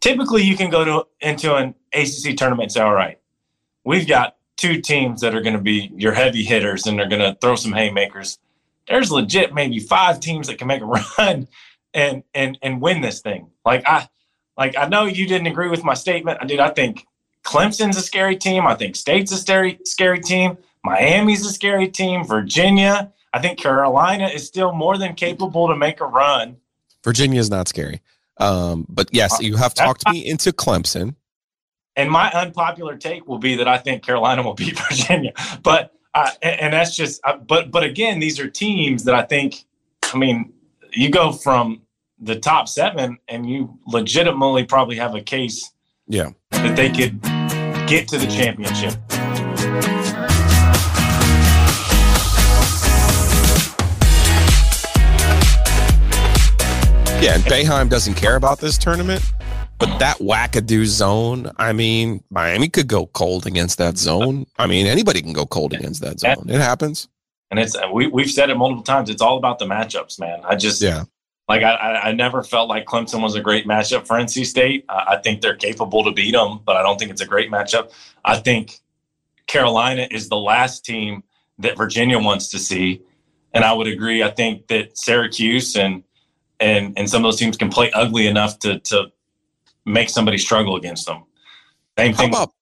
typically 0.00 0.42
you 0.42 0.56
can 0.56 0.70
go 0.70 0.84
to 0.84 1.06
into 1.20 1.54
an 1.54 1.74
ACC 1.92 2.36
tournament 2.36 2.64
and 2.64 2.72
say, 2.72 2.80
all 2.80 2.94
right, 2.94 3.18
we've 3.84 4.06
got 4.06 4.36
two 4.58 4.80
teams 4.82 5.22
that 5.22 5.34
are 5.34 5.40
going 5.40 5.56
to 5.56 5.62
be 5.62 5.90
your 5.96 6.12
heavy 6.12 6.44
hitters 6.44 6.86
and 6.86 6.98
they're 6.98 7.08
going 7.08 7.22
to 7.22 7.38
throw 7.40 7.56
some 7.56 7.72
haymakers. 7.72 8.38
There's 8.86 9.10
legit 9.10 9.54
maybe 9.54 9.78
five 9.78 10.20
teams 10.20 10.48
that 10.48 10.58
can 10.58 10.66
make 10.66 10.82
a 10.82 10.86
run 11.18 11.48
and 11.94 12.22
and 12.34 12.58
and 12.60 12.82
win 12.82 13.00
this 13.00 13.20
thing. 13.20 13.48
Like 13.64 13.84
I 13.86 14.08
like 14.58 14.76
I 14.76 14.88
know 14.88 15.04
you 15.04 15.26
didn't 15.26 15.46
agree 15.46 15.68
with 15.68 15.84
my 15.84 15.94
statement. 15.94 16.38
I 16.42 16.44
did. 16.44 16.60
I 16.60 16.70
think 16.70 17.06
Clemson's 17.44 17.96
a 17.96 18.02
scary 18.02 18.36
team. 18.36 18.66
I 18.66 18.74
think 18.74 18.96
State's 18.96 19.32
a 19.32 19.36
scary 19.36 19.78
scary 19.84 20.20
team. 20.20 20.58
Miami's 20.84 21.46
a 21.46 21.50
scary 21.50 21.88
team. 21.88 22.24
Virginia. 22.24 23.12
I 23.32 23.40
think 23.40 23.58
Carolina 23.58 24.26
is 24.26 24.46
still 24.46 24.72
more 24.72 24.96
than 24.96 25.14
capable 25.14 25.68
to 25.68 25.76
make 25.76 26.00
a 26.00 26.06
run. 26.06 26.56
Virginia 27.04 27.38
is 27.38 27.50
not 27.50 27.68
scary. 27.68 28.00
Um, 28.38 28.86
but 28.88 29.08
yes, 29.12 29.38
you 29.40 29.56
have 29.56 29.74
talked 29.74 30.08
me 30.08 30.26
into 30.26 30.50
Clemson. 30.52 31.14
And 31.98 32.08
my 32.08 32.30
unpopular 32.30 32.96
take 32.96 33.26
will 33.26 33.38
be 33.38 33.56
that 33.56 33.66
I 33.66 33.76
think 33.76 34.04
Carolina 34.04 34.44
will 34.44 34.54
beat 34.54 34.78
Virginia. 34.88 35.32
But 35.62 35.92
uh, 36.14 36.30
and, 36.42 36.72
that's 36.72 36.96
just. 36.96 37.20
Uh, 37.24 37.36
but 37.36 37.70
but 37.72 37.82
again, 37.82 38.20
these 38.20 38.38
are 38.40 38.48
teams 38.48 39.04
that 39.04 39.14
I 39.14 39.22
think. 39.22 39.64
I 40.14 40.16
mean, 40.16 40.52
you 40.92 41.10
go 41.10 41.32
from 41.32 41.82
the 42.20 42.36
top 42.36 42.68
seven, 42.68 43.18
and 43.28 43.50
you 43.50 43.78
legitimately 43.86 44.64
probably 44.64 44.96
have 44.96 45.16
a 45.16 45.20
case. 45.20 45.72
Yeah, 46.06 46.30
that 46.52 46.76
they 46.76 46.88
could 46.88 47.20
get 47.88 48.06
to 48.08 48.18
the 48.18 48.26
championship. 48.26 48.94
Yeah, 57.20 57.34
and 57.34 57.42
Boeheim 57.42 57.90
doesn't 57.90 58.14
care 58.14 58.36
about 58.36 58.60
this 58.60 58.78
tournament, 58.78 59.20
but 59.78 59.98
that 59.98 60.18
wackadoo 60.18 60.84
zone, 60.84 61.50
I 61.56 61.72
mean, 61.72 62.22
Miami 62.30 62.68
could 62.68 62.88
go 62.88 63.06
cold 63.06 63.46
against 63.46 63.78
that 63.78 63.96
zone. 63.96 64.46
I 64.58 64.66
mean, 64.66 64.86
anybody 64.86 65.22
can 65.22 65.32
go 65.32 65.46
cold 65.46 65.72
against 65.72 66.00
that 66.02 66.20
zone. 66.20 66.46
It 66.48 66.60
happens. 66.60 67.08
And 67.50 67.60
it's 67.60 67.76
we 67.92 68.08
we've 68.08 68.30
said 68.30 68.50
it 68.50 68.56
multiple 68.56 68.82
times. 68.82 69.08
It's 69.08 69.22
all 69.22 69.38
about 69.38 69.58
the 69.58 69.66
matchups, 69.66 70.18
man. 70.18 70.40
I 70.44 70.56
just 70.56 70.82
yeah. 70.82 71.04
Like 71.48 71.62
I, 71.62 71.76
I 72.04 72.12
never 72.12 72.42
felt 72.42 72.68
like 72.68 72.84
Clemson 72.84 73.22
was 73.22 73.34
a 73.34 73.40
great 73.40 73.66
matchup 73.66 74.06
for 74.06 74.18
NC 74.18 74.44
State. 74.44 74.84
I 74.90 75.16
think 75.16 75.40
they're 75.40 75.56
capable 75.56 76.04
to 76.04 76.12
beat 76.12 76.32
them, 76.32 76.60
but 76.66 76.76
I 76.76 76.82
don't 76.82 76.98
think 76.98 77.10
it's 77.10 77.22
a 77.22 77.26
great 77.26 77.50
matchup. 77.50 77.90
I 78.22 78.36
think 78.36 78.80
Carolina 79.46 80.06
is 80.10 80.28
the 80.28 80.36
last 80.36 80.84
team 80.84 81.22
that 81.58 81.78
Virginia 81.78 82.18
wants 82.18 82.48
to 82.50 82.58
see, 82.58 83.00
and 83.54 83.64
I 83.64 83.72
would 83.72 83.86
agree. 83.86 84.22
I 84.22 84.30
think 84.30 84.66
that 84.66 84.98
Syracuse 84.98 85.74
and 85.74 86.04
and 86.60 86.92
and 86.98 87.08
some 87.08 87.20
of 87.20 87.28
those 87.28 87.38
teams 87.38 87.56
can 87.56 87.70
play 87.70 87.90
ugly 87.92 88.26
enough 88.26 88.58
to 88.58 88.78
to 88.80 89.10
make 89.88 90.10
somebody 90.10 90.38
struggle 90.38 90.76
against 90.76 91.06
them. 91.06 91.24
Same 91.98 92.14
thing. 92.14 92.32
How 92.32 92.42
about, 92.42 92.52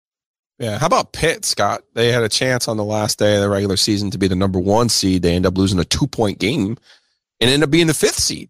yeah, 0.59 0.79
how 0.79 0.87
about 0.87 1.13
Pitt, 1.13 1.45
Scott? 1.45 1.83
They 1.95 2.11
had 2.11 2.23
a 2.23 2.29
chance 2.29 2.69
on 2.69 2.77
the 2.77 2.85
last 2.85 3.19
day 3.19 3.35
of 3.35 3.43
the 3.43 3.49
regular 3.49 3.77
season 3.77 4.11
to 4.13 4.19
be 4.19 4.29
the 4.29 4.37
number 4.37 4.59
one 4.59 4.89
seed. 4.89 5.23
They 5.23 5.35
end 5.35 5.47
up 5.47 5.59
losing 5.59 5.79
a 5.79 5.85
two 5.85 6.07
point 6.07 6.39
game 6.39 6.79
and 7.41 7.51
end 7.51 7.63
up 7.63 7.71
being 7.71 7.89
the 7.89 7.95
fifth 7.95 8.19
seed. 8.19 8.49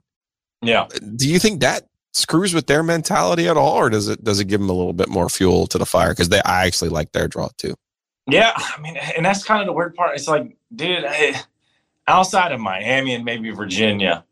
Yeah. 0.63 0.87
Do 1.17 1.29
you 1.29 1.39
think 1.39 1.61
that 1.61 1.89
screws 2.13 2.55
with 2.55 2.67
their 2.67 2.83
mentality 2.83 3.49
at 3.49 3.57
all, 3.57 3.75
or 3.75 3.91
does 3.91 4.09
it 4.09 4.23
does 4.25 4.41
it 4.41 4.47
give 4.47 4.61
them 4.61 4.71
a 4.71 4.73
little 4.73 4.93
bit 4.93 5.09
more 5.09 5.29
fuel 5.29 5.67
to 5.67 5.79
the 5.79 5.87
fire? 5.87 6.11
Because 6.11 6.29
they 6.29 6.41
I 6.43 6.67
actually 6.67 6.91
like 6.91 7.13
their 7.13 7.29
draw 7.29 7.49
too. 7.59 7.75
Yeah, 8.29 8.53
I 8.57 8.81
mean, 8.81 8.97
and 8.97 9.25
that's 9.25 9.45
kind 9.45 9.61
of 9.61 9.67
the 9.67 9.73
weird 9.73 9.95
part. 9.95 10.17
It's 10.17 10.27
like, 10.27 10.57
dude, 10.75 11.05
I, 11.07 11.41
outside 12.09 12.53
of 12.53 12.61
Miami 12.61 13.15
and 13.15 13.25
maybe 13.25 13.51
Virginia, 13.51 14.25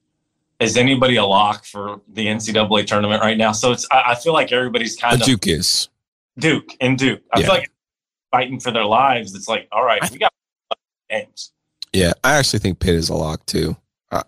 is 0.64 0.76
anybody 0.76 1.16
a 1.16 1.24
lock 1.24 1.64
for 1.64 2.00
the 2.08 2.26
NCAA 2.26 2.86
tournament 2.86 3.22
right 3.22 3.36
now? 3.36 3.52
So 3.52 3.72
it's 3.72 3.86
I, 3.90 4.12
I 4.12 4.14
feel 4.14 4.32
like 4.32 4.52
everybody's 4.52 4.96
kind 4.96 5.20
of 5.20 5.26
Duke 5.26 5.46
is 5.46 5.88
Duke 6.38 6.70
and 6.80 6.98
Duke. 6.98 7.22
I 7.32 7.40
yeah. 7.40 7.46
feel 7.46 7.54
like 7.54 7.70
fighting 8.30 8.60
for 8.60 8.70
their 8.72 8.84
lives. 8.84 9.34
It's 9.34 9.48
like, 9.48 9.68
all 9.70 9.84
right, 9.84 10.00
we 10.10 10.18
got 10.18 10.32
games. 11.08 11.52
Yeah, 11.92 12.12
I 12.24 12.34
actually 12.34 12.58
think 12.58 12.80
Pitt 12.80 12.94
is 12.94 13.08
a 13.08 13.14
lock 13.14 13.46
too. 13.46 13.76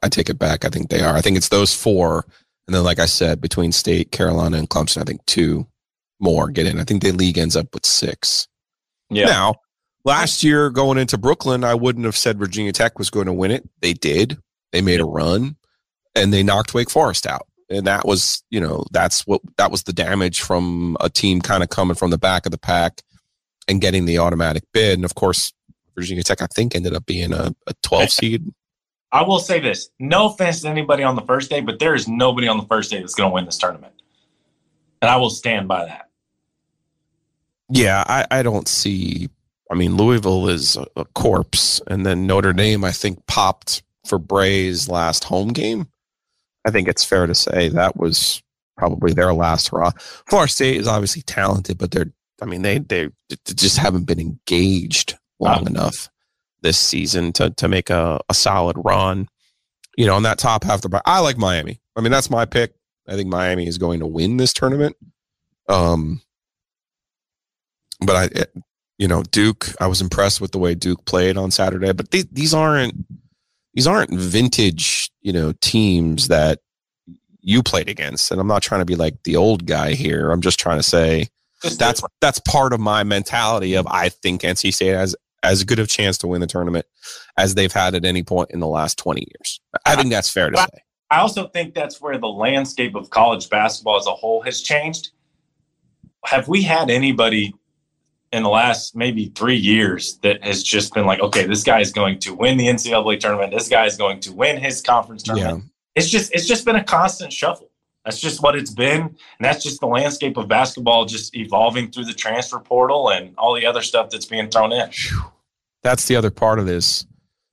I 0.02 0.08
take 0.08 0.28
it 0.28 0.38
back. 0.38 0.64
I 0.64 0.68
think 0.68 0.90
they 0.90 1.00
are. 1.00 1.14
I 1.14 1.20
think 1.20 1.36
it's 1.36 1.48
those 1.48 1.74
four. 1.74 2.24
And 2.66 2.74
then, 2.74 2.82
like 2.82 2.98
I 2.98 3.06
said, 3.06 3.40
between 3.40 3.70
State, 3.70 4.10
Carolina, 4.10 4.58
and 4.58 4.68
Clemson, 4.68 5.00
I 5.00 5.04
think 5.04 5.24
two 5.26 5.66
more 6.18 6.48
get 6.48 6.66
in. 6.66 6.80
I 6.80 6.84
think 6.84 7.02
the 7.02 7.12
league 7.12 7.38
ends 7.38 7.54
up 7.56 7.72
with 7.72 7.86
six. 7.86 8.48
Yeah. 9.10 9.26
Now, 9.26 9.54
last 10.04 10.42
year 10.42 10.70
going 10.70 10.98
into 10.98 11.18
Brooklyn, 11.18 11.62
I 11.62 11.74
wouldn't 11.74 12.04
have 12.04 12.16
said 12.16 12.38
Virginia 12.38 12.72
Tech 12.72 12.98
was 12.98 13.10
going 13.10 13.26
to 13.26 13.32
win 13.32 13.52
it. 13.52 13.68
They 13.80 13.92
did. 13.92 14.38
They 14.72 14.80
made 14.80 15.00
a 15.00 15.04
run 15.04 15.56
and 16.16 16.32
they 16.32 16.42
knocked 16.42 16.74
Wake 16.74 16.90
Forest 16.90 17.26
out. 17.26 17.46
And 17.68 17.86
that 17.86 18.04
was, 18.04 18.42
you 18.50 18.60
know, 18.60 18.84
that's 18.90 19.26
what 19.26 19.40
that 19.56 19.70
was 19.70 19.84
the 19.84 19.92
damage 19.92 20.40
from 20.40 20.96
a 21.00 21.08
team 21.08 21.40
kind 21.40 21.62
of 21.62 21.68
coming 21.68 21.96
from 21.96 22.10
the 22.10 22.18
back 22.18 22.46
of 22.46 22.52
the 22.52 22.58
pack 22.58 23.02
and 23.68 23.80
getting 23.80 24.04
the 24.04 24.18
automatic 24.18 24.64
bid. 24.72 24.94
And 24.94 25.04
of 25.04 25.14
course, 25.14 25.52
Virginia 25.94 26.22
Tech, 26.22 26.42
I 26.42 26.46
think, 26.46 26.74
ended 26.74 26.94
up 26.94 27.06
being 27.06 27.32
a, 27.32 27.54
a 27.66 27.74
12 27.82 28.10
seed. 28.10 28.54
I 29.12 29.22
will 29.22 29.38
say 29.38 29.60
this: 29.60 29.90
no 29.98 30.26
offense 30.26 30.62
to 30.62 30.68
anybody 30.68 31.02
on 31.02 31.16
the 31.16 31.22
first 31.22 31.50
day, 31.50 31.60
but 31.60 31.78
there 31.78 31.94
is 31.94 32.06
nobody 32.08 32.48
on 32.48 32.58
the 32.58 32.66
first 32.66 32.90
day 32.90 33.00
that's 33.00 33.14
going 33.14 33.30
to 33.30 33.34
win 33.34 33.44
this 33.46 33.58
tournament, 33.58 33.94
and 35.00 35.10
I 35.10 35.16
will 35.16 35.30
stand 35.30 35.68
by 35.68 35.86
that. 35.86 36.08
Yeah, 37.68 38.04
I, 38.06 38.26
I 38.30 38.42
don't 38.42 38.68
see 38.68 39.28
I 39.70 39.74
mean, 39.74 39.96
Louisville 39.96 40.48
is 40.48 40.76
a, 40.76 40.86
a 40.96 41.04
corpse, 41.04 41.80
and 41.86 42.06
then 42.06 42.26
Notre 42.26 42.52
Dame, 42.52 42.84
I 42.84 42.92
think, 42.92 43.26
popped 43.26 43.82
for 44.06 44.18
Brey's 44.18 44.88
last 44.88 45.24
home 45.24 45.48
game. 45.48 45.88
I 46.66 46.70
think 46.70 46.88
it's 46.88 47.04
fair 47.04 47.26
to 47.26 47.34
say 47.34 47.68
that 47.68 47.96
was 47.96 48.42
probably 48.76 49.12
their 49.12 49.32
last 49.32 49.68
hurrah. 49.68 49.92
Florida 50.28 50.52
State 50.52 50.76
is 50.76 50.88
obviously 50.88 51.22
talented, 51.22 51.78
but 51.78 51.92
they're, 51.92 52.12
I 52.42 52.44
mean, 52.44 52.62
they 52.62 52.78
they 52.78 53.08
just 53.54 53.78
haven't 53.78 54.04
been 54.04 54.20
engaged 54.20 55.16
long 55.38 55.62
wow. 55.62 55.66
enough 55.66 56.10
this 56.62 56.76
season 56.76 57.32
to 57.34 57.50
to 57.50 57.68
make 57.68 57.88
a, 57.88 58.20
a 58.28 58.34
solid 58.34 58.76
run. 58.84 59.28
You 59.96 60.06
know, 60.06 60.14
on 60.14 60.24
that 60.24 60.38
top 60.38 60.64
half 60.64 60.82
the 60.82 61.02
I 61.06 61.20
like 61.20 61.38
Miami. 61.38 61.80
I 61.96 62.02
mean, 62.02 62.12
that's 62.12 62.28
my 62.28 62.44
pick. 62.44 62.74
I 63.08 63.14
think 63.14 63.28
Miami 63.28 63.66
is 63.66 63.78
going 63.78 64.00
to 64.00 64.06
win 64.06 64.36
this 64.36 64.52
tournament. 64.52 64.96
Um, 65.68 66.20
but 68.00 68.34
I, 68.34 68.44
you 68.98 69.08
know, 69.08 69.22
Duke. 69.22 69.68
I 69.80 69.86
was 69.86 70.00
impressed 70.02 70.40
with 70.40 70.52
the 70.52 70.58
way 70.58 70.74
Duke 70.74 71.04
played 71.06 71.38
on 71.38 71.50
Saturday. 71.50 71.92
But 71.92 72.10
these 72.10 72.26
these 72.26 72.52
aren't 72.52 72.94
these 73.76 73.86
aren't 73.86 74.10
vintage, 74.10 75.10
you 75.20 75.32
know, 75.32 75.52
teams 75.60 76.24
mm-hmm. 76.24 76.32
that 76.32 76.58
you 77.40 77.62
played 77.62 77.88
against. 77.88 78.32
And 78.32 78.40
I'm 78.40 78.48
not 78.48 78.62
trying 78.62 78.80
to 78.80 78.86
be 78.86 78.96
like 78.96 79.22
the 79.22 79.36
old 79.36 79.66
guy 79.66 79.92
here. 79.92 80.32
I'm 80.32 80.40
just 80.40 80.58
trying 80.58 80.78
to 80.78 80.82
say 80.82 81.28
that's 81.78 82.02
that's 82.20 82.40
part 82.40 82.72
of 82.72 82.80
my 82.80 83.04
mentality 83.04 83.74
of 83.74 83.84
mm-hmm. 83.84 83.94
I 83.94 84.08
think 84.08 84.40
NC 84.40 84.74
State 84.74 84.94
has 84.94 85.14
as 85.42 85.62
good 85.62 85.78
of 85.78 85.88
chance 85.88 86.18
to 86.18 86.26
win 86.26 86.40
the 86.40 86.46
tournament 86.46 86.86
as 87.36 87.54
they've 87.54 87.72
had 87.72 87.94
at 87.94 88.04
any 88.04 88.22
point 88.22 88.50
in 88.50 88.58
the 88.58 88.66
last 88.66 88.98
20 88.98 89.20
years. 89.20 89.60
I 89.84 89.94
think 89.94 90.10
that's 90.10 90.30
fair 90.30 90.50
to 90.50 90.56
say. 90.56 90.82
I 91.10 91.18
also 91.18 91.46
think 91.46 91.74
that's 91.74 92.00
where 92.00 92.18
the 92.18 92.26
landscape 92.26 92.96
of 92.96 93.10
college 93.10 93.48
basketball 93.48 93.96
as 93.96 94.06
a 94.06 94.12
whole 94.12 94.40
has 94.42 94.62
changed. 94.62 95.10
Have 96.24 96.48
we 96.48 96.62
had 96.62 96.90
anybody 96.90 97.54
in 98.36 98.42
the 98.42 98.50
last 98.50 98.94
maybe 98.94 99.32
three 99.34 99.56
years 99.56 100.18
that 100.18 100.44
has 100.44 100.62
just 100.62 100.92
been 100.92 101.06
like, 101.06 101.20
okay, 101.20 101.46
this 101.46 101.64
guy 101.64 101.80
is 101.80 101.90
going 101.90 102.18
to 102.20 102.34
win 102.34 102.58
the 102.58 102.66
NCAA 102.66 103.18
tournament. 103.18 103.50
This 103.50 103.68
guy 103.68 103.86
is 103.86 103.96
going 103.96 104.20
to 104.20 104.32
win 104.32 104.58
his 104.58 104.82
conference 104.82 105.22
tournament. 105.22 105.64
Yeah. 105.64 105.70
It's 105.94 106.10
just 106.10 106.34
it's 106.34 106.46
just 106.46 106.66
been 106.66 106.76
a 106.76 106.84
constant 106.84 107.32
shuffle. 107.32 107.70
That's 108.04 108.20
just 108.20 108.42
what 108.42 108.54
it's 108.54 108.70
been, 108.70 109.00
and 109.00 109.16
that's 109.40 109.64
just 109.64 109.80
the 109.80 109.86
landscape 109.86 110.36
of 110.36 110.46
basketball 110.46 111.06
just 111.06 111.34
evolving 111.34 111.90
through 111.90 112.04
the 112.04 112.12
transfer 112.12 112.60
portal 112.60 113.10
and 113.10 113.34
all 113.36 113.54
the 113.54 113.66
other 113.66 113.82
stuff 113.82 114.10
that's 114.10 114.26
being 114.26 114.48
thrown 114.48 114.72
in. 114.72 114.90
That's 115.82 116.06
the 116.06 116.14
other 116.14 116.30
part 116.30 116.58
of 116.58 116.66
this. 116.66 117.06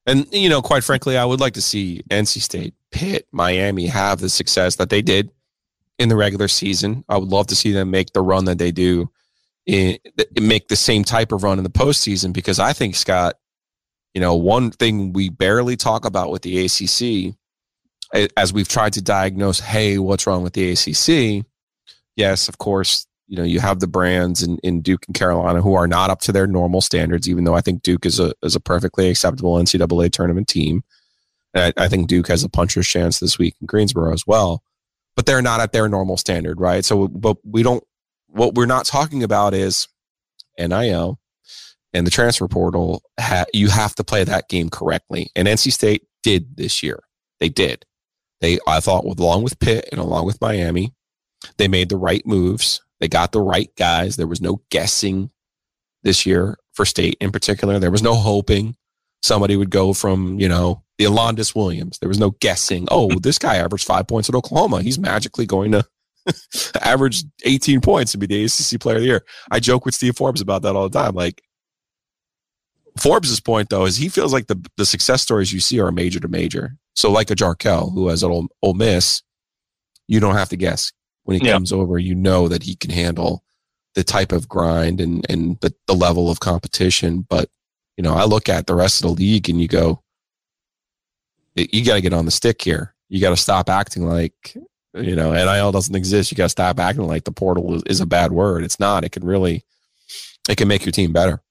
And 0.05 0.27
you 0.33 0.49
know, 0.49 0.61
quite 0.61 0.83
frankly, 0.83 1.17
I 1.17 1.23
would 1.23 1.39
like 1.39 1.53
to 1.53 1.61
see 1.61 2.03
NC 2.09 2.41
State, 2.41 2.73
Pitt, 2.91 3.25
Miami 3.31 3.87
have 3.87 4.19
the 4.19 4.29
success 4.29 4.75
that 4.75 4.89
they 4.89 5.01
did 5.01 5.31
in 5.97 6.09
the 6.09 6.15
regular 6.17 6.49
season. 6.49 7.05
I 7.07 7.17
would 7.17 7.29
love 7.29 7.47
to 7.47 7.55
see 7.55 7.71
them 7.71 7.89
make 7.89 8.11
the 8.11 8.21
run 8.21 8.45
that 8.45 8.57
they 8.57 8.71
do 8.71 9.09
in, 9.65 9.97
make 10.39 10.67
the 10.67 10.75
same 10.75 11.03
type 11.03 11.31
of 11.31 11.43
run 11.43 11.57
in 11.57 11.63
the 11.63 11.69
postseason 11.69 12.33
because 12.33 12.59
I 12.59 12.73
think 12.73 12.95
Scott, 12.95 13.35
you 14.13 14.21
know, 14.21 14.35
one 14.35 14.71
thing 14.71 15.13
we 15.13 15.29
barely 15.29 15.75
talk 15.75 16.05
about 16.05 16.31
with 16.31 16.41
the 16.43 16.65
ACC, 16.65 17.35
as 18.37 18.53
we've 18.53 18.67
tried 18.67 18.93
to 18.93 19.01
diagnose, 19.01 19.59
hey, 19.59 19.97
what's 19.97 20.27
wrong 20.27 20.43
with 20.43 20.53
the 20.53 20.71
ACC? 20.71 21.45
Yes, 22.15 22.47
of 22.47 22.59
course, 22.59 23.07
you 23.27 23.37
know, 23.37 23.43
you 23.43 23.59
have 23.59 23.79
the 23.79 23.87
brands 23.87 24.43
in, 24.43 24.59
in 24.59 24.81
Duke 24.81 25.05
and 25.07 25.15
Carolina 25.15 25.61
who 25.61 25.73
are 25.73 25.87
not 25.87 26.11
up 26.11 26.19
to 26.21 26.31
their 26.31 26.45
normal 26.45 26.81
standards, 26.81 27.27
even 27.27 27.43
though 27.43 27.55
I 27.55 27.61
think 27.61 27.81
Duke 27.81 28.05
is 28.05 28.19
a 28.19 28.33
is 28.43 28.55
a 28.55 28.59
perfectly 28.59 29.09
acceptable 29.09 29.55
NCAA 29.55 30.11
tournament 30.11 30.47
team. 30.47 30.83
I, 31.55 31.73
I 31.77 31.87
think 31.87 32.07
Duke 32.07 32.27
has 32.27 32.43
a 32.43 32.49
puncher's 32.49 32.87
chance 32.87 33.19
this 33.19 33.39
week 33.39 33.55
in 33.61 33.65
Greensboro 33.65 34.13
as 34.13 34.27
well. 34.27 34.63
But 35.15 35.25
they're 35.25 35.43
not 35.43 35.59
at 35.59 35.71
their 35.71 35.87
normal 35.87 36.17
standard, 36.17 36.59
right? 36.59 36.83
So, 36.83 37.07
but 37.07 37.37
we 37.43 37.61
don't 37.61 37.83
what 38.33 38.55
we're 38.55 38.65
not 38.65 38.85
talking 38.85 39.23
about 39.23 39.53
is 39.53 39.87
NIL 40.57 41.19
and 41.93 42.07
the 42.07 42.11
transfer 42.11 42.47
portal. 42.47 43.03
Ha- 43.19 43.45
you 43.53 43.69
have 43.69 43.95
to 43.95 44.03
play 44.03 44.23
that 44.23 44.49
game 44.49 44.69
correctly. 44.69 45.29
And 45.35 45.47
NC 45.47 45.71
State 45.71 46.07
did 46.23 46.57
this 46.57 46.81
year. 46.81 47.03
They 47.39 47.49
did. 47.49 47.85
They, 48.41 48.59
I 48.67 48.79
thought, 48.79 49.05
along 49.05 49.43
with 49.43 49.59
Pitt 49.59 49.87
and 49.91 50.01
along 50.01 50.25
with 50.25 50.41
Miami, 50.41 50.93
they 51.57 51.67
made 51.67 51.89
the 51.89 51.97
right 51.97 52.25
moves. 52.25 52.81
They 52.99 53.07
got 53.07 53.31
the 53.31 53.41
right 53.41 53.69
guys. 53.77 54.15
There 54.15 54.27
was 54.27 54.41
no 54.41 54.61
guessing 54.69 55.29
this 56.03 56.25
year 56.25 56.57
for 56.73 56.85
State 56.85 57.17
in 57.21 57.31
particular. 57.31 57.79
There 57.79 57.91
was 57.91 58.03
no 58.03 58.15
hoping 58.15 58.75
somebody 59.21 59.55
would 59.55 59.69
go 59.69 59.93
from, 59.93 60.39
you 60.39 60.49
know, 60.49 60.83
the 60.97 61.05
Alondes 61.05 61.55
Williams. 61.55 61.99
There 61.99 62.09
was 62.09 62.19
no 62.19 62.31
guessing, 62.31 62.87
oh, 62.89 63.09
this 63.21 63.37
guy 63.39 63.57
averaged 63.57 63.85
five 63.85 64.07
points 64.07 64.29
at 64.29 64.35
Oklahoma. 64.35 64.81
He's 64.81 64.99
magically 64.99 65.45
going 65.45 65.71
to 65.71 65.85
averaged 66.81 67.25
18 67.43 67.81
points 67.81 68.11
to 68.11 68.17
be 68.17 68.25
the 68.25 68.45
ACC 68.45 68.79
player 68.79 68.97
of 68.97 69.01
the 69.01 69.07
year. 69.07 69.25
I 69.51 69.59
joke 69.59 69.85
with 69.85 69.95
Steve 69.95 70.15
Forbes 70.15 70.41
about 70.41 70.61
that 70.63 70.75
all 70.75 70.89
the 70.89 70.99
time. 70.99 71.15
Like 71.15 71.41
Forbes's 72.97 73.39
point 73.39 73.69
though 73.69 73.85
is 73.85 73.97
he 73.97 74.09
feels 74.09 74.33
like 74.33 74.47
the 74.47 74.63
the 74.77 74.85
success 74.85 75.21
stories 75.21 75.51
you 75.51 75.59
see 75.59 75.79
are 75.79 75.91
major 75.91 76.19
to 76.19 76.27
major. 76.27 76.77
So 76.95 77.11
like 77.11 77.31
a 77.31 77.35
Jarkel 77.35 77.93
who 77.93 78.07
has 78.09 78.23
an 78.23 78.31
Ole, 78.31 78.47
Ole 78.61 78.75
Miss, 78.75 79.23
you 80.07 80.19
don't 80.19 80.35
have 80.35 80.49
to 80.49 80.57
guess 80.57 80.91
when 81.23 81.39
he 81.39 81.47
comes 81.47 81.71
over. 81.71 81.97
You 81.97 82.15
know 82.15 82.47
that 82.47 82.63
he 82.63 82.75
can 82.75 82.91
handle 82.91 83.43
the 83.95 84.03
type 84.03 84.31
of 84.31 84.47
grind 84.47 85.01
and 85.01 85.25
and 85.29 85.59
the, 85.61 85.73
the 85.87 85.95
level 85.95 86.29
of 86.29 86.39
competition. 86.39 87.25
But 87.27 87.49
you 87.97 88.03
know, 88.03 88.13
I 88.13 88.25
look 88.25 88.49
at 88.49 88.67
the 88.67 88.75
rest 88.75 89.03
of 89.03 89.07
the 89.07 89.21
league 89.21 89.49
and 89.49 89.61
you 89.61 89.67
go, 89.67 90.03
you 91.55 91.85
got 91.85 91.95
to 91.95 92.01
get 92.01 92.13
on 92.13 92.25
the 92.25 92.31
stick 92.31 92.61
here. 92.61 92.95
You 93.09 93.21
got 93.21 93.29
to 93.29 93.37
stop 93.37 93.69
acting 93.69 94.07
like 94.07 94.57
you 94.93 95.15
know, 95.15 95.33
NIL 95.33 95.71
doesn't 95.71 95.95
exist. 95.95 96.31
You 96.31 96.37
got 96.37 96.45
to 96.45 96.49
stop 96.49 96.79
acting 96.79 97.07
like 97.07 97.23
the 97.23 97.31
portal 97.31 97.81
is, 97.85 97.99
a 97.99 98.05
bad 98.05 98.31
word. 98.31 98.63
It's 98.63 98.79
not. 98.79 99.03
It 99.03 99.11
can 99.11 99.25
really, 99.25 99.63
it 100.47 100.57
can 100.57 100.67
make 100.67 100.85
your 100.85 100.91
team 100.91 101.11
better. 101.11 101.41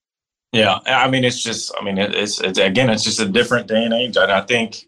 Yeah, 0.53 0.81
I 0.87 1.09
mean, 1.09 1.25
it's 1.25 1.43
just, 1.43 1.73
I 1.79 1.83
mean, 1.83 1.97
it's, 1.99 2.41
it's 2.41 2.59
again, 2.59 2.91
it's 2.91 3.05
just 3.05 3.21
a 3.21 3.27
different 3.27 3.69
day 3.69 3.85
and 3.85 3.95
age. 3.95 4.17
And 4.17 4.31
I 4.31 4.43
think, 4.43 4.87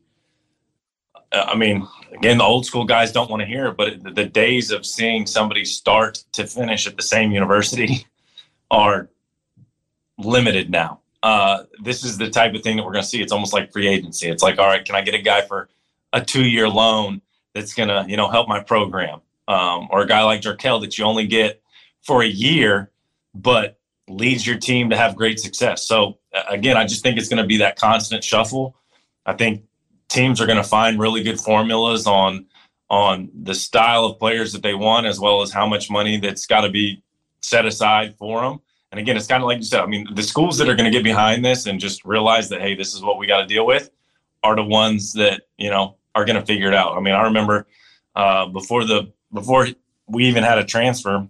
uh, 1.32 1.46
I 1.48 1.56
mean, 1.56 1.88
again, 2.12 2.38
the 2.38 2.44
old 2.44 2.66
school 2.66 2.84
guys 2.84 3.12
don't 3.12 3.30
want 3.30 3.40
to 3.40 3.46
hear 3.46 3.68
it, 3.68 3.76
but 3.76 4.14
the 4.14 4.26
days 4.26 4.70
of 4.70 4.84
seeing 4.84 5.26
somebody 5.26 5.64
start 5.64 6.22
to 6.32 6.46
finish 6.46 6.86
at 6.86 6.96
the 6.96 7.02
same 7.02 7.32
university 7.32 8.06
are 8.70 9.08
limited 10.18 10.70
now. 10.70 11.00
Uh, 11.22 11.64
this 11.82 12.04
is 12.04 12.18
the 12.18 12.28
type 12.28 12.54
of 12.54 12.62
thing 12.62 12.76
that 12.76 12.84
we're 12.84 12.92
going 12.92 13.02
to 13.02 13.08
see. 13.08 13.22
It's 13.22 13.32
almost 13.32 13.54
like 13.54 13.72
free 13.72 13.88
agency. 13.88 14.28
It's 14.28 14.42
like, 14.42 14.58
all 14.58 14.66
right, 14.66 14.84
can 14.84 14.94
I 14.94 15.00
get 15.00 15.14
a 15.14 15.22
guy 15.22 15.40
for 15.40 15.70
a 16.12 16.22
two 16.22 16.44
year 16.44 16.68
loan 16.68 17.22
that's 17.54 17.74
going 17.74 17.88
to, 17.88 18.04
you 18.08 18.16
know, 18.16 18.28
help 18.28 18.48
my 18.48 18.60
program. 18.60 19.20
Um, 19.46 19.88
or 19.90 20.02
a 20.02 20.06
guy 20.06 20.22
like 20.22 20.40
Jarkel 20.40 20.80
that 20.80 20.96
you 20.96 21.04
only 21.04 21.26
get 21.26 21.62
for 22.02 22.22
a 22.22 22.26
year, 22.26 22.90
but 23.34 23.78
leads 24.08 24.46
your 24.46 24.56
team 24.56 24.90
to 24.90 24.96
have 24.96 25.16
great 25.16 25.38
success. 25.38 25.86
So 25.86 26.18
again, 26.48 26.76
I 26.76 26.86
just 26.86 27.02
think 27.02 27.18
it's 27.18 27.28
going 27.28 27.42
to 27.42 27.46
be 27.46 27.58
that 27.58 27.76
constant 27.76 28.24
shuffle. 28.24 28.76
I 29.26 29.34
think 29.34 29.64
teams 30.08 30.40
are 30.40 30.46
going 30.46 30.58
to 30.58 30.64
find 30.64 30.98
really 30.98 31.22
good 31.22 31.40
formulas 31.40 32.06
on 32.06 32.46
on 32.90 33.30
the 33.34 33.54
style 33.54 34.04
of 34.04 34.18
players 34.18 34.52
that 34.52 34.62
they 34.62 34.74
want, 34.74 35.06
as 35.06 35.18
well 35.18 35.40
as 35.42 35.50
how 35.50 35.66
much 35.66 35.90
money 35.90 36.18
that's 36.20 36.46
got 36.46 36.60
to 36.60 36.68
be 36.68 37.02
set 37.40 37.64
aside 37.64 38.14
for 38.16 38.42
them. 38.42 38.60
And 38.92 39.00
again, 39.00 39.16
it's 39.16 39.26
kind 39.26 39.42
of 39.42 39.48
like 39.48 39.58
you 39.58 39.64
said. 39.64 39.80
I 39.80 39.86
mean, 39.86 40.06
the 40.14 40.22
schools 40.22 40.58
that 40.58 40.68
are 40.68 40.74
going 40.74 40.84
to 40.84 40.96
get 40.96 41.02
behind 41.02 41.44
this 41.44 41.66
and 41.66 41.80
just 41.80 42.04
realize 42.04 42.48
that 42.50 42.60
hey, 42.60 42.74
this 42.74 42.94
is 42.94 43.02
what 43.02 43.18
we 43.18 43.26
got 43.26 43.40
to 43.40 43.46
deal 43.46 43.66
with, 43.66 43.90
are 44.42 44.54
the 44.54 44.62
ones 44.62 45.12
that 45.14 45.42
you 45.56 45.70
know 45.70 45.96
are 46.14 46.24
going 46.24 46.38
to 46.38 46.46
figure 46.46 46.68
it 46.68 46.74
out. 46.74 46.96
I 46.96 47.00
mean, 47.00 47.14
I 47.14 47.24
remember 47.24 47.66
uh, 48.14 48.46
before 48.46 48.85
the 48.85 49.12
before 49.33 49.68
we 50.07 50.27
even 50.27 50.44
had 50.44 50.59
a 50.59 50.64
transfer, 50.64 51.27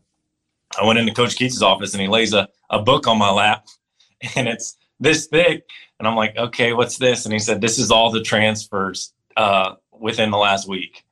I 0.80 0.84
went 0.84 0.98
into 0.98 1.14
Coach 1.14 1.36
Keatts' 1.36 1.62
office 1.62 1.94
and 1.94 2.00
he 2.00 2.08
lays 2.08 2.32
a, 2.32 2.48
a 2.70 2.82
book 2.82 3.06
on 3.06 3.18
my 3.18 3.30
lap, 3.30 3.66
and 4.36 4.48
it's 4.48 4.76
this 5.00 5.26
thick, 5.26 5.68
and 5.98 6.06
I'm 6.06 6.16
like, 6.16 6.36
okay, 6.36 6.72
what's 6.72 6.98
this? 6.98 7.24
And 7.24 7.32
he 7.32 7.38
said, 7.38 7.60
this 7.60 7.78
is 7.78 7.90
all 7.90 8.10
the 8.10 8.22
transfers 8.22 9.12
uh, 9.36 9.74
within 9.92 10.30
the 10.30 10.38
last 10.38 10.68
week, 10.68 11.04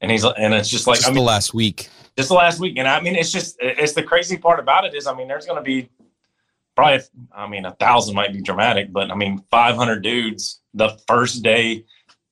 and 0.00 0.10
he's 0.10 0.24
and 0.24 0.54
it's 0.54 0.68
just 0.68 0.86
like 0.86 0.98
just 0.98 1.08
I 1.08 1.10
mean, 1.10 1.16
the 1.16 1.22
last 1.22 1.54
week, 1.54 1.88
just 2.16 2.28
the 2.28 2.34
last 2.34 2.60
week, 2.60 2.76
and 2.78 2.88
I 2.88 3.00
mean, 3.00 3.14
it's 3.14 3.32
just 3.32 3.56
it's 3.60 3.92
the 3.92 4.02
crazy 4.02 4.36
part 4.36 4.58
about 4.58 4.84
it 4.84 4.94
is, 4.94 5.06
I 5.06 5.14
mean, 5.14 5.28
there's 5.28 5.46
going 5.46 5.58
to 5.58 5.62
be 5.62 5.88
probably, 6.74 7.04
I 7.32 7.46
mean, 7.46 7.64
a 7.64 7.72
thousand 7.72 8.14
might 8.14 8.32
be 8.32 8.40
dramatic, 8.40 8.92
but 8.92 9.10
I 9.10 9.14
mean, 9.14 9.42
500 9.50 10.02
dudes 10.02 10.60
the 10.74 10.98
first 11.06 11.42
day 11.42 11.84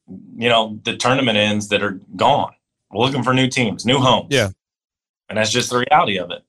you 0.08 0.48
know, 0.48 0.78
the 0.84 0.96
tournament 0.96 1.38
ends 1.38 1.68
that 1.68 1.82
are 1.82 2.00
gone. 2.16 2.52
We're 2.90 3.04
looking 3.04 3.22
for 3.22 3.32
new 3.32 3.48
teams, 3.48 3.86
new 3.86 3.98
homes. 3.98 4.28
Yeah. 4.30 4.50
And 5.28 5.38
that's 5.38 5.50
just 5.50 5.70
the 5.70 5.84
reality 5.88 6.18
of 6.18 6.30
it. 6.30 6.42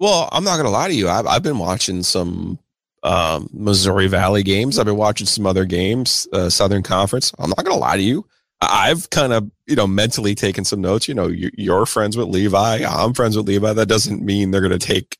Well, 0.00 0.28
I'm 0.32 0.44
not 0.44 0.54
going 0.54 0.64
to 0.64 0.70
lie 0.70 0.88
to 0.88 0.94
you. 0.94 1.08
I've, 1.08 1.26
I've 1.26 1.42
been 1.42 1.58
watching 1.58 2.02
some 2.02 2.58
um, 3.02 3.48
Missouri 3.52 4.06
Valley 4.06 4.42
games. 4.42 4.78
I've 4.78 4.86
been 4.86 4.96
watching 4.96 5.26
some 5.26 5.46
other 5.46 5.64
games, 5.64 6.26
uh, 6.32 6.48
Southern 6.48 6.82
Conference. 6.82 7.32
I'm 7.38 7.50
not 7.50 7.64
going 7.64 7.76
to 7.76 7.80
lie 7.80 7.96
to 7.96 8.02
you. 8.02 8.26
I've 8.60 9.10
kind 9.10 9.32
of, 9.32 9.50
you 9.66 9.74
know, 9.74 9.86
mentally 9.86 10.34
taken 10.34 10.64
some 10.64 10.80
notes. 10.80 11.08
You 11.08 11.14
know, 11.14 11.26
you're 11.26 11.84
friends 11.84 12.16
with 12.16 12.28
Levi. 12.28 12.84
I'm 12.88 13.12
friends 13.12 13.36
with 13.36 13.46
Levi. 13.46 13.72
That 13.72 13.88
doesn't 13.88 14.22
mean 14.22 14.50
they're 14.50 14.60
going 14.60 14.78
to 14.78 14.78
take 14.78 15.18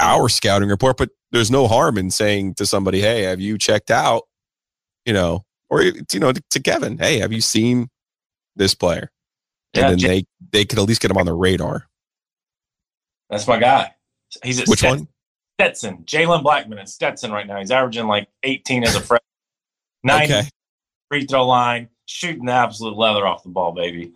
our 0.00 0.28
scouting 0.28 0.68
report, 0.68 0.96
but 0.96 1.10
there's 1.32 1.50
no 1.50 1.66
harm 1.66 1.98
in 1.98 2.10
saying 2.10 2.54
to 2.54 2.66
somebody, 2.66 3.00
"Hey, 3.00 3.22
have 3.22 3.40
you 3.40 3.58
checked 3.58 3.90
out, 3.90 4.22
you 5.04 5.12
know, 5.12 5.44
or 5.70 5.82
you 5.82 6.20
know, 6.20 6.32
to 6.32 6.60
Kevin, 6.60 6.98
hey, 6.98 7.18
have 7.20 7.32
you 7.32 7.40
seen 7.40 7.88
this 8.56 8.74
player? 8.74 9.10
And 9.74 9.82
yeah, 9.82 9.88
then 9.90 9.98
J- 9.98 10.08
they 10.08 10.24
they 10.52 10.64
could 10.64 10.78
at 10.78 10.84
least 10.84 11.00
get 11.00 11.10
him 11.10 11.16
on 11.16 11.26
the 11.26 11.32
radar. 11.32 11.86
That's 13.30 13.46
my 13.46 13.58
guy. 13.58 13.94
He's 14.42 14.60
at 14.60 14.68
which 14.68 14.82
one? 14.82 15.08
Stetson, 15.58 15.98
Jalen 16.04 16.42
Blackmon 16.42 16.80
at 16.80 16.88
Stetson 16.88 17.30
right 17.30 17.46
now. 17.46 17.58
He's 17.58 17.70
averaging 17.70 18.06
like 18.06 18.28
18 18.42 18.82
as 18.84 18.94
a 18.96 19.00
freshman. 19.00 19.20
90 20.02 20.32
Okay. 20.34 20.48
free 21.08 21.26
throw 21.26 21.46
line, 21.46 21.88
shooting 22.06 22.46
the 22.46 22.52
absolute 22.52 22.96
leather 22.96 23.26
off 23.26 23.42
the 23.42 23.50
ball, 23.50 23.72
baby. 23.72 24.12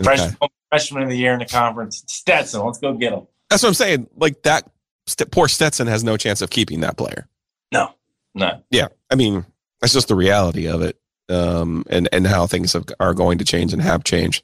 Okay. 0.00 0.04
Freshman, 0.04 0.36
freshman 0.70 1.02
of 1.02 1.08
the 1.08 1.16
year 1.16 1.32
in 1.32 1.40
the 1.40 1.46
conference. 1.46 2.04
Stetson, 2.06 2.64
let's 2.64 2.78
go 2.78 2.94
get 2.94 3.12
him. 3.12 3.26
That's 3.50 3.62
what 3.62 3.70
I'm 3.70 3.74
saying. 3.74 4.08
Like 4.16 4.42
that, 4.42 4.70
St- 5.06 5.30
poor 5.30 5.48
Stetson 5.48 5.86
has 5.88 6.04
no 6.04 6.16
chance 6.16 6.40
of 6.40 6.50
keeping 6.50 6.80
that 6.80 6.96
player. 6.96 7.28
No, 7.72 7.94
no. 8.34 8.62
Yeah, 8.70 8.88
I 9.10 9.16
mean 9.16 9.44
that's 9.84 9.92
just 9.92 10.08
the 10.08 10.14
reality 10.14 10.66
of 10.66 10.80
it, 10.80 10.98
um, 11.28 11.84
and 11.90 12.08
and 12.10 12.26
how 12.26 12.46
things 12.46 12.72
have, 12.72 12.86
are 13.00 13.12
going 13.12 13.36
to 13.36 13.44
change 13.44 13.74
and 13.74 13.82
have 13.82 14.02
changed. 14.02 14.42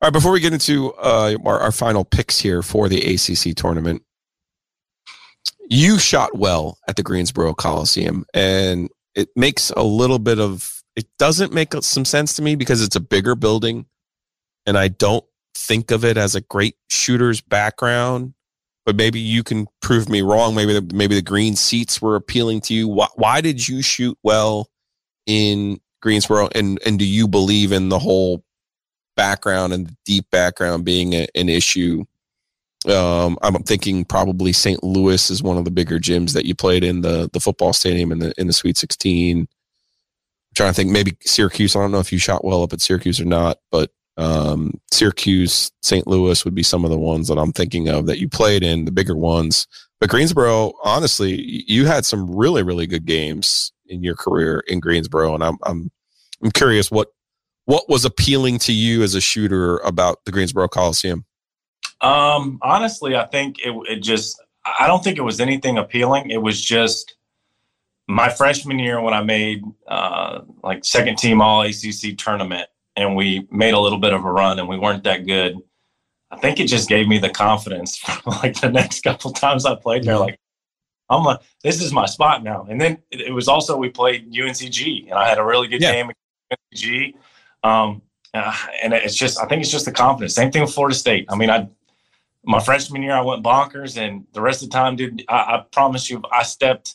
All 0.00 0.06
right, 0.06 0.12
before 0.12 0.32
we 0.32 0.40
get 0.40 0.54
into 0.54 0.94
uh, 0.94 1.36
our, 1.44 1.60
our 1.60 1.70
final 1.70 2.02
picks 2.02 2.38
here 2.38 2.62
for 2.62 2.88
the 2.88 3.02
ACC 3.02 3.54
tournament, 3.54 4.02
you 5.68 5.98
shot 5.98 6.34
well 6.34 6.78
at 6.88 6.96
the 6.96 7.02
Greensboro 7.02 7.52
Coliseum, 7.52 8.24
and 8.32 8.88
it 9.14 9.28
makes 9.36 9.68
a 9.76 9.82
little 9.82 10.18
bit 10.18 10.38
of 10.38 10.82
it 10.96 11.06
doesn't 11.18 11.52
make 11.52 11.74
some 11.82 12.06
sense 12.06 12.32
to 12.36 12.42
me 12.42 12.54
because 12.54 12.82
it's 12.82 12.96
a 12.96 13.00
bigger 13.00 13.34
building, 13.34 13.84
and 14.64 14.78
I 14.78 14.88
don't 14.88 15.26
think 15.54 15.90
of 15.90 16.06
it 16.06 16.16
as 16.16 16.34
a 16.34 16.40
great 16.40 16.76
shooter's 16.88 17.42
background. 17.42 18.32
But 18.86 18.96
maybe 18.96 19.20
you 19.20 19.42
can 19.42 19.66
prove 19.82 20.08
me 20.08 20.22
wrong. 20.22 20.54
Maybe 20.54 20.72
the, 20.72 20.94
maybe 20.94 21.14
the 21.14 21.20
green 21.20 21.54
seats 21.54 22.00
were 22.00 22.16
appealing 22.16 22.62
to 22.62 22.74
you. 22.74 22.88
Why, 22.88 23.08
why 23.14 23.42
did 23.42 23.68
you 23.68 23.82
shoot 23.82 24.16
well 24.22 24.69
in 25.30 25.80
Greensboro, 26.02 26.48
and 26.54 26.80
and 26.84 26.98
do 26.98 27.06
you 27.06 27.28
believe 27.28 27.70
in 27.70 27.88
the 27.88 28.00
whole 28.00 28.42
background 29.16 29.72
and 29.72 29.86
the 29.86 29.96
deep 30.04 30.28
background 30.30 30.84
being 30.84 31.14
a, 31.14 31.28
an 31.36 31.48
issue? 31.48 32.04
Um, 32.88 33.38
I'm 33.42 33.54
thinking 33.62 34.04
probably 34.04 34.52
St. 34.52 34.82
Louis 34.82 35.30
is 35.30 35.42
one 35.42 35.56
of 35.56 35.64
the 35.64 35.70
bigger 35.70 35.98
gyms 35.98 36.32
that 36.32 36.46
you 36.46 36.56
played 36.56 36.82
in 36.82 37.02
the 37.02 37.30
the 37.32 37.38
football 37.38 37.72
stadium 37.72 38.10
in 38.10 38.18
the 38.18 38.34
in 38.38 38.48
the 38.48 38.52
Sweet 38.52 38.76
16. 38.76 39.38
I'm 39.40 39.48
trying 40.56 40.70
to 40.70 40.74
think 40.74 40.90
maybe 40.90 41.16
Syracuse. 41.20 41.76
I 41.76 41.80
don't 41.80 41.92
know 41.92 42.00
if 42.00 42.12
you 42.12 42.18
shot 42.18 42.44
well 42.44 42.64
up 42.64 42.72
at 42.72 42.80
Syracuse 42.80 43.20
or 43.20 43.24
not, 43.24 43.58
but 43.70 43.92
um, 44.16 44.80
Syracuse, 44.90 45.70
St. 45.82 46.08
Louis 46.08 46.44
would 46.44 46.54
be 46.54 46.64
some 46.64 46.84
of 46.84 46.90
the 46.90 46.98
ones 46.98 47.28
that 47.28 47.38
I'm 47.38 47.52
thinking 47.52 47.88
of 47.88 48.06
that 48.06 48.18
you 48.18 48.28
played 48.28 48.64
in, 48.64 48.84
the 48.84 48.90
bigger 48.90 49.14
ones. 49.16 49.68
But 50.00 50.10
Greensboro, 50.10 50.72
honestly, 50.82 51.64
you 51.68 51.86
had 51.86 52.04
some 52.04 52.34
really, 52.34 52.62
really 52.62 52.86
good 52.86 53.04
games 53.04 53.70
in 53.90 54.02
your 54.02 54.14
career 54.14 54.64
in 54.66 54.80
Greensboro, 54.80 55.34
and 55.34 55.44
I'm 55.44 55.58
I'm 55.64 55.90
I'm 56.42 56.50
curious 56.50 56.90
what 56.90 57.08
what 57.66 57.88
was 57.88 58.04
appealing 58.04 58.58
to 58.58 58.72
you 58.72 59.02
as 59.02 59.14
a 59.14 59.20
shooter 59.20 59.78
about 59.78 60.24
the 60.24 60.32
Greensboro 60.32 60.68
Coliseum. 60.68 61.24
Um, 62.00 62.58
honestly, 62.62 63.14
I 63.14 63.26
think 63.26 63.58
it, 63.60 63.74
it 63.88 64.02
just, 64.02 64.42
I 64.64 64.86
don't 64.86 65.04
think 65.04 65.18
it 65.18 65.22
was 65.22 65.40
anything 65.40 65.78
appealing. 65.78 66.30
It 66.30 66.42
was 66.42 66.60
just 66.60 67.14
my 68.08 68.28
freshman 68.28 68.78
year 68.78 69.00
when 69.00 69.14
I 69.14 69.22
made 69.22 69.62
uh, 69.86 70.40
like 70.64 70.84
second 70.84 71.18
team 71.18 71.40
all 71.40 71.62
ACC 71.62 72.16
tournament 72.18 72.68
and 72.96 73.14
we 73.14 73.46
made 73.50 73.74
a 73.74 73.78
little 73.78 73.98
bit 73.98 74.12
of 74.12 74.24
a 74.24 74.30
run 74.30 74.58
and 74.58 74.68
we 74.68 74.78
weren't 74.78 75.04
that 75.04 75.26
good. 75.26 75.56
I 76.30 76.38
think 76.38 76.60
it 76.60 76.66
just 76.66 76.88
gave 76.88 77.06
me 77.06 77.18
the 77.18 77.30
confidence 77.30 77.96
for 77.98 78.30
like 78.30 78.60
the 78.60 78.70
next 78.70 79.02
couple 79.02 79.32
times 79.32 79.64
I 79.64 79.74
played 79.76 80.04
there. 80.04 80.18
Like, 80.18 80.38
I'm 81.10 81.24
like, 81.24 81.40
this 81.62 81.82
is 81.82 81.92
my 81.92 82.06
spot 82.06 82.42
now. 82.42 82.66
And 82.70 82.80
then 82.80 82.98
it, 83.10 83.20
it 83.20 83.32
was 83.32 83.48
also, 83.48 83.76
we 83.76 83.88
played 83.90 84.32
UNCG 84.32 85.04
and 85.10 85.14
I 85.14 85.28
had 85.28 85.38
a 85.38 85.44
really 85.44 85.66
good 85.68 85.82
Yeah. 85.82 85.92
game 85.92 86.10
against 86.10 86.84
UNCG. 86.84 87.14
Um, 87.62 88.02
uh, 88.32 88.56
and 88.82 88.92
it's 88.94 89.16
just, 89.16 89.40
I 89.40 89.46
think 89.46 89.60
it's 89.60 89.70
just 89.72 89.84
the 89.84 89.92
confidence. 89.92 90.34
Same 90.34 90.50
thing 90.52 90.62
with 90.62 90.72
Florida 90.72 90.94
State. 90.94 91.26
I 91.28 91.36
mean, 91.36 91.50
I, 91.50 91.68
my 92.44 92.60
freshman 92.60 93.02
year, 93.02 93.12
I 93.12 93.20
went 93.20 93.42
bonkers, 93.42 93.98
and 93.98 94.24
the 94.32 94.40
rest 94.40 94.62
of 94.62 94.70
the 94.70 94.72
time, 94.72 94.96
dude, 94.96 95.24
I, 95.28 95.34
I 95.34 95.64
promise 95.72 96.08
you, 96.08 96.18
if 96.18 96.24
I 96.32 96.42
stepped 96.42 96.94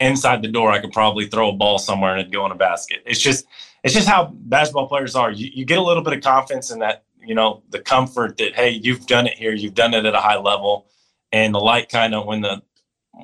inside 0.00 0.40
the 0.40 0.48
door, 0.48 0.70
I 0.70 0.78
could 0.78 0.92
probably 0.92 1.26
throw 1.26 1.50
a 1.50 1.52
ball 1.52 1.78
somewhere 1.78 2.12
and 2.12 2.20
it'd 2.20 2.32
go 2.32 2.46
in 2.46 2.52
a 2.52 2.56
basket. 2.56 3.02
It's 3.04 3.20
just, 3.20 3.44
it's 3.82 3.92
just 3.92 4.08
how 4.08 4.32
basketball 4.32 4.86
players 4.86 5.14
are. 5.16 5.30
You, 5.30 5.50
you 5.52 5.64
get 5.64 5.78
a 5.78 5.82
little 5.82 6.02
bit 6.02 6.12
of 6.14 6.22
confidence 6.22 6.70
in 6.70 6.78
that, 6.78 7.04
you 7.20 7.34
know, 7.34 7.62
the 7.70 7.80
comfort 7.80 8.38
that 8.38 8.54
hey, 8.54 8.70
you've 8.70 9.06
done 9.06 9.26
it 9.26 9.34
here, 9.34 9.52
you've 9.52 9.74
done 9.74 9.92
it 9.94 10.06
at 10.06 10.14
a 10.14 10.20
high 10.20 10.38
level, 10.38 10.86
and 11.32 11.54
the 11.54 11.58
light 11.58 11.88
kind 11.88 12.14
of 12.14 12.24
when 12.24 12.40
the 12.40 12.62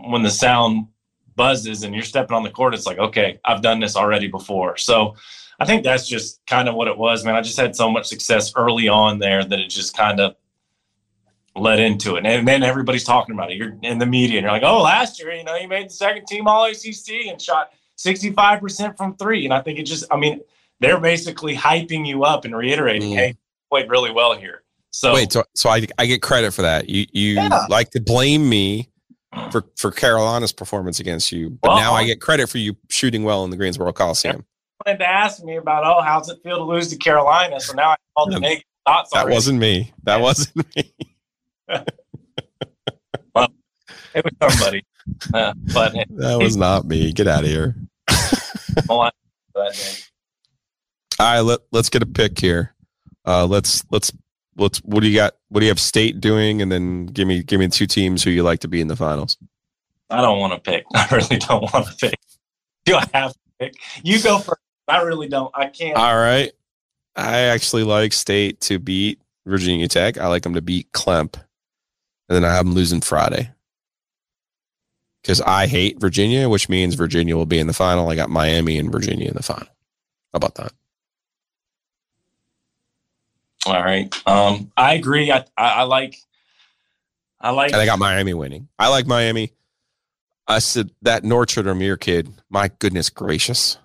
when 0.09 0.23
the 0.23 0.31
sound 0.31 0.89
buzzes 1.37 1.83
and 1.83 1.95
you're 1.95 2.05
stepping 2.05 2.37
on 2.37 2.43
the 2.43 2.51
court, 2.51 2.75
it's 2.75 2.87
like 2.87 2.99
okay, 2.99 3.39
I've 3.45 3.63
done 3.63 3.81
this 3.81 3.97
already 3.97 4.29
before. 4.29 4.77
So. 4.77 5.17
I 5.61 5.65
think 5.67 5.85
that's 5.85 6.09
just 6.09 6.45
kind 6.49 6.69
of 6.69 6.75
what 6.75 6.89
it 6.89 6.99
was, 6.99 7.25
man. 7.25 7.37
I 7.37 7.41
just 7.41 7.57
had 7.57 7.77
so 7.77 7.89
much 7.89 8.07
success 8.07 8.53
early 8.57 8.89
on 8.89 9.21
there 9.21 9.45
that 9.45 9.61
it 9.61 9.69
just 9.69 9.97
kind 9.97 10.19
of 10.19 10.35
led 11.55 11.79
into 11.79 12.17
it. 12.17 12.27
And 12.27 12.47
then 12.47 12.65
everybody's 12.65 13.05
talking 13.05 13.37
about 13.37 13.53
it. 13.53 13.57
You're 13.57 13.77
in 13.83 13.99
the 13.99 14.05
media 14.05 14.39
and 14.39 14.43
you're 14.45 14.51
like, 14.53 14.65
oh, 14.65 14.83
last 14.83 15.21
year, 15.21 15.33
you 15.33 15.45
know, 15.45 15.55
you 15.55 15.69
made 15.69 15.87
the 15.87 15.91
second 15.93 16.27
team 16.27 16.49
all 16.49 16.65
ACC 16.65 17.29
and 17.29 17.41
shot 17.41 17.71
65% 17.99 18.97
from 18.97 19.15
three. 19.17 19.45
And 19.45 19.55
I 19.55 19.61
think 19.61 19.79
it 19.79 19.85
just, 19.85 20.05
I 20.11 20.17
mean, 20.17 20.41
they're 20.81 20.99
basically 20.99 21.55
hyping 21.55 22.05
you 22.05 22.25
up 22.25 22.45
and 22.45 22.57
reiterating, 22.57 23.13
Mm. 23.13 23.17
hey, 23.17 23.29
you 23.29 23.35
played 23.71 23.89
really 23.89 24.11
well 24.11 24.37
here. 24.37 24.65
So 24.91 25.15
Wait, 25.15 25.31
so 25.33 25.45
so 25.55 25.71
I 25.71 25.87
I 25.99 26.07
get 26.07 26.21
credit 26.21 26.53
for 26.53 26.63
that. 26.63 26.89
You 26.89 27.07
you 27.13 27.35
Yeah. 27.35 27.67
like 27.69 27.91
to 27.91 28.01
blame 28.01 28.49
me 28.49 28.91
for 29.51 29.65
for 29.77 29.91
Carolina's 29.91 30.53
performance 30.53 31.01
against 31.01 31.33
you, 31.33 31.51
but 31.51 31.69
Well, 31.69 31.77
now 31.79 31.93
I 31.95 32.05
get 32.05 32.21
credit 32.21 32.49
for 32.49 32.59
you 32.59 32.77
shooting 32.89 33.25
well 33.25 33.45
in 33.45 33.51
the 33.51 33.57
Greensboro 33.57 33.93
Coliseum. 33.93 34.45
wanted 34.85 34.99
to 34.99 35.09
ask 35.09 35.43
me 35.45 35.57
about, 35.57 35.85
oh, 35.85 36.03
how's 36.03 36.29
it 36.29 36.39
feel 36.43 36.59
to 36.59 36.65
lose 36.65 36.89
to 36.91 36.97
Carolina? 36.97 37.61
So 37.61 37.73
now 37.75 37.91
I 37.91 37.97
all 38.17 38.31
the 38.31 38.39
negative 38.41 38.65
thoughts 38.87 39.11
That 39.13 39.21
already. 39.23 39.35
wasn't 39.35 39.59
me. 39.61 39.93
That 40.05 40.21
wasn't 40.21 40.77
me. 40.77 40.93
well, 43.35 43.49
It 44.15 44.25
was 44.25 44.53
somebody. 44.57 44.85
Uh, 45.33 45.53
but 45.73 45.93
That 46.11 46.39
was 46.41 46.57
not 46.57 46.85
me. 46.87 47.13
Get 47.13 47.27
out 47.29 47.45
of 47.45 47.51
here. 47.51 47.75
All 48.89 49.11
right, 51.21 51.41
let, 51.41 51.61
let's 51.73 51.89
get 51.91 52.03
a 52.03 52.07
pick 52.07 52.39
here. 52.41 52.75
Uh, 53.27 53.47
let's 53.47 53.85
let's 53.91 54.13
let's. 54.57 54.79
What 54.79 55.01
do 55.01 55.09
you 55.09 55.17
got? 55.17 55.35
What 55.49 55.61
do 55.61 55.67
you 55.67 55.71
have? 55.71 55.81
State 55.81 56.21
doing, 56.21 56.63
and 56.63 56.71
then 56.71 57.07
give 57.07 57.27
me 57.29 57.43
give 57.43 57.61
me 57.61 57.69
two 57.69 57.87
teams 57.87 58.23
who 58.23 58.31
you 58.31 58.43
like 58.43 58.61
to 58.61 58.69
be 58.69 58.81
in 58.81 58.89
the 58.89 58.97
finals. 58.97 59.37
I 60.11 60.21
don't 60.21 60.39
want 60.39 60.53
to 60.53 60.71
pick. 60.71 60.85
I 60.95 61.09
really 61.13 61.39
don't 61.39 61.73
want 61.73 61.87
to 61.87 61.95
pick. 61.97 62.19
Do 62.85 62.97
I 62.97 63.07
have 63.15 63.33
to 63.33 63.39
pick? 63.59 63.75
You 64.03 64.23
go 64.23 64.39
first. 64.39 64.61
I 64.87 65.03
really 65.03 65.29
don't. 65.29 65.51
I 65.55 65.67
can't. 65.67 65.97
All 65.97 66.17
right, 66.17 66.53
I 67.17 67.39
actually 67.41 67.85
like 67.85 68.13
State 68.13 68.61
to 68.63 68.79
beat 68.79 69.21
Virginia 69.47 69.89
Tech. 69.89 70.19
I 70.19 70.29
like 70.29 70.43
them 70.43 70.55
to 70.55 70.63
beat 70.63 70.93
Clemp, 70.93 71.37
and 71.37 72.37
then 72.37 72.45
I 72.45 72.55
have 72.55 72.65
them 72.65 72.75
losing 72.75 73.01
Friday 73.01 73.51
because 75.23 75.41
I 75.41 75.67
hate 75.67 75.99
Virginia, 75.99 76.49
which 76.51 76.69
means 76.69 76.95
Virginia 76.95 77.37
will 77.37 77.47
be 77.47 77.59
in 77.59 77.67
the 77.67 77.73
final. 77.73 78.11
I 78.11 78.15
got 78.15 78.29
Miami 78.29 78.79
and 78.79 78.93
Virginia 78.93 79.29
in 79.29 79.35
the 79.35 79.43
final. 79.43 79.67
How 80.33 80.37
about 80.37 80.57
that? 80.57 80.73
All 83.67 83.73
right. 83.73 84.15
Um, 84.27 84.71
I 84.77 84.95
agree. 84.95 85.31
I, 85.31 85.45
I, 85.57 85.69
I 85.69 85.83
like. 85.83 86.17
I 87.41 87.51
like. 87.51 87.73
And 87.73 87.81
I 87.81 87.87
got 87.87 87.99
Miami 87.99 88.35
winning. 88.35 88.69
I 88.79 88.89
like 88.89 89.07
Miami. 89.07 89.53
I 90.47 90.59
said 90.59 90.91
that 91.03 91.25
Notre 91.25 91.63
Dame 91.63 91.97
kid. 91.99 92.33
My 92.51 92.69
goodness 92.79 93.11
gracious. 93.11 93.79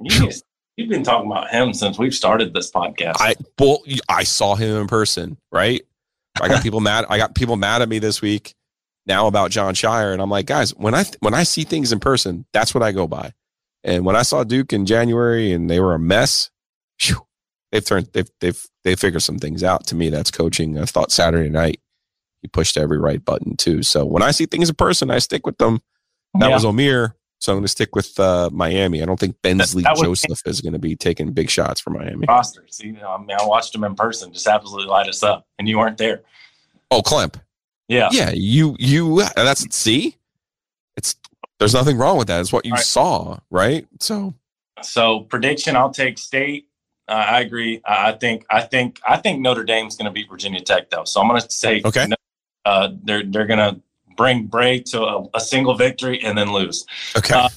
You 0.00 0.30
you've 0.76 0.88
been 0.88 1.04
talking 1.04 1.30
about 1.30 1.50
him 1.50 1.72
since 1.74 1.98
we've 1.98 2.14
started 2.14 2.54
this 2.54 2.70
podcast. 2.70 3.16
I 3.18 3.34
well, 3.58 3.82
I 4.08 4.24
saw 4.24 4.54
him 4.54 4.76
in 4.76 4.86
person, 4.88 5.36
right? 5.52 5.82
I 6.40 6.48
got 6.48 6.62
people 6.62 6.80
mad. 6.80 7.04
I 7.08 7.18
got 7.18 7.34
people 7.34 7.56
mad 7.56 7.82
at 7.82 7.88
me 7.88 7.98
this 7.98 8.20
week 8.22 8.54
now 9.06 9.26
about 9.26 9.50
Jon 9.50 9.74
Scheyer, 9.74 10.12
and 10.12 10.22
I'm 10.22 10.30
like, 10.30 10.46
guys, 10.46 10.74
when 10.74 10.94
I 10.94 11.04
when 11.20 11.34
I 11.34 11.42
see 11.44 11.64
things 11.64 11.92
in 11.92 12.00
person, 12.00 12.46
that's 12.52 12.74
what 12.74 12.82
I 12.82 12.92
go 12.92 13.06
by. 13.06 13.32
And 13.84 14.04
when 14.04 14.16
I 14.16 14.22
saw 14.22 14.44
Duke 14.44 14.72
in 14.72 14.86
January 14.86 15.52
and 15.52 15.70
they 15.70 15.80
were 15.80 15.94
a 15.94 15.98
mess, 15.98 16.50
phew, 16.98 17.26
they've 17.72 17.84
turned 17.84 18.08
they've 18.12 18.30
they've 18.40 18.66
they 18.84 18.94
figure 18.96 19.20
some 19.20 19.38
things 19.38 19.62
out. 19.62 19.86
To 19.88 19.94
me, 19.94 20.08
that's 20.10 20.30
coaching. 20.30 20.78
I 20.78 20.84
thought 20.84 21.12
Saturday 21.12 21.48
night 21.50 21.80
he 22.42 22.48
pushed 22.48 22.76
every 22.78 22.98
right 22.98 23.22
button 23.24 23.56
too. 23.56 23.82
So 23.82 24.04
when 24.04 24.22
I 24.22 24.30
see 24.30 24.46
things 24.46 24.68
in 24.70 24.74
person, 24.74 25.10
I 25.10 25.18
stick 25.18 25.46
with 25.46 25.58
them. 25.58 25.80
That 26.38 26.48
Yeah. 26.48 26.54
was 26.54 26.64
Omier. 26.64 27.14
So 27.38 27.52
I'm 27.52 27.56
going 27.56 27.64
to 27.64 27.68
stick 27.68 27.94
with 27.96 28.18
uh, 28.20 28.50
Miami. 28.52 29.02
I 29.02 29.06
don't 29.06 29.18
think 29.18 29.36
Bensley 29.42 29.82
that 29.82 29.92
was- 29.96 30.02
Joseph 30.22 30.40
is 30.46 30.60
going 30.60 30.74
to 30.74 30.78
be 30.78 30.94
taking 30.94 31.32
big 31.32 31.48
shots 31.50 31.80
for 31.80 31.88
Miami. 31.90 32.26
roster. 32.28 32.64
See, 32.70 32.88
you 32.88 32.92
know, 32.92 33.10
I 33.10 33.18
mean, 33.18 33.36
I 33.38 33.44
watched 33.46 33.74
him 33.74 33.82
in 33.84 33.94
person, 33.94 34.32
just 34.32 34.46
absolutely 34.46 34.88
light 34.88 35.08
us 35.08 35.22
up, 35.22 35.46
and 35.58 35.66
you 35.68 35.78
weren't 35.78 35.96
there. 35.98 36.20
Oh, 36.90 37.00
Clemp. 37.02 37.38
Yeah. 37.88 38.08
Yeah, 38.12 38.30
you 38.32 38.76
you 38.78 39.22
that's 39.36 39.74
see, 39.74 40.16
it's 40.96 41.16
there's 41.58 41.74
nothing 41.74 41.96
wrong 41.98 42.16
with 42.18 42.28
that. 42.28 42.40
It's 42.40 42.52
what 42.52 42.64
you 42.64 42.72
Right. 42.74 42.84
saw, 42.84 43.38
right? 43.50 43.86
So 44.00 44.32
So 44.82 45.20
prediction, 45.20 45.76
I'll 45.76 45.90
take 45.90 46.16
State. 46.18 46.68
I 47.14 47.40
agree. 47.40 47.80
I 47.84 48.10
I 48.10 48.12
think. 48.12 48.44
I 48.50 48.60
think. 48.62 49.00
I 49.06 49.16
think 49.16 49.40
Notre 49.40 49.64
Dame's 49.64 49.96
going 49.96 50.06
to 50.06 50.12
beat 50.12 50.28
Virginia 50.30 50.60
Tech, 50.60 50.90
though. 50.90 51.04
So 51.04 51.20
I'm 51.20 51.28
going 51.28 51.40
to 51.40 51.50
say. 51.50 51.82
Okay. 51.84 52.06
Uh, 52.64 52.88
they're 53.02 53.24
they're 53.24 53.46
going 53.46 53.58
to 53.58 53.80
bring 54.16 54.46
Brey 54.46 54.80
to 54.80 55.02
a, 55.02 55.26
a 55.34 55.40
single 55.40 55.74
victory 55.74 56.20
and 56.22 56.36
then 56.36 56.52
lose. 56.52 56.84
okay, 57.16 57.34
Uh, 57.34 57.48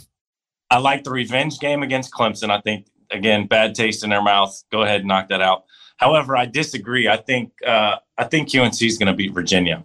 I 0.72 0.78
like 0.78 1.04
the 1.04 1.12
revenge 1.12 1.60
game 1.60 1.84
against 1.84 2.12
Clemson. 2.14 2.50
I 2.50 2.62
think 2.62 2.88
again, 3.12 3.46
bad 3.48 3.76
taste 3.76 4.04
in 4.04 4.10
their 4.10 4.22
mouth. 4.22 4.64
Go 4.72 4.84
ahead 4.84 5.02
and 5.02 5.08
knock 5.10 5.28
that 5.30 5.42
out. 5.42 5.66
However, 5.98 6.36
I 6.38 6.46
disagree. 6.46 7.08
I 7.10 7.18
think 7.18 7.52
uh, 7.68 7.98
I 8.18 8.24
think 8.24 8.56
UNC 8.56 8.82
is 8.82 8.98
going 8.98 9.08
to 9.08 9.14
beat 9.14 9.34
Virginia. 9.34 9.84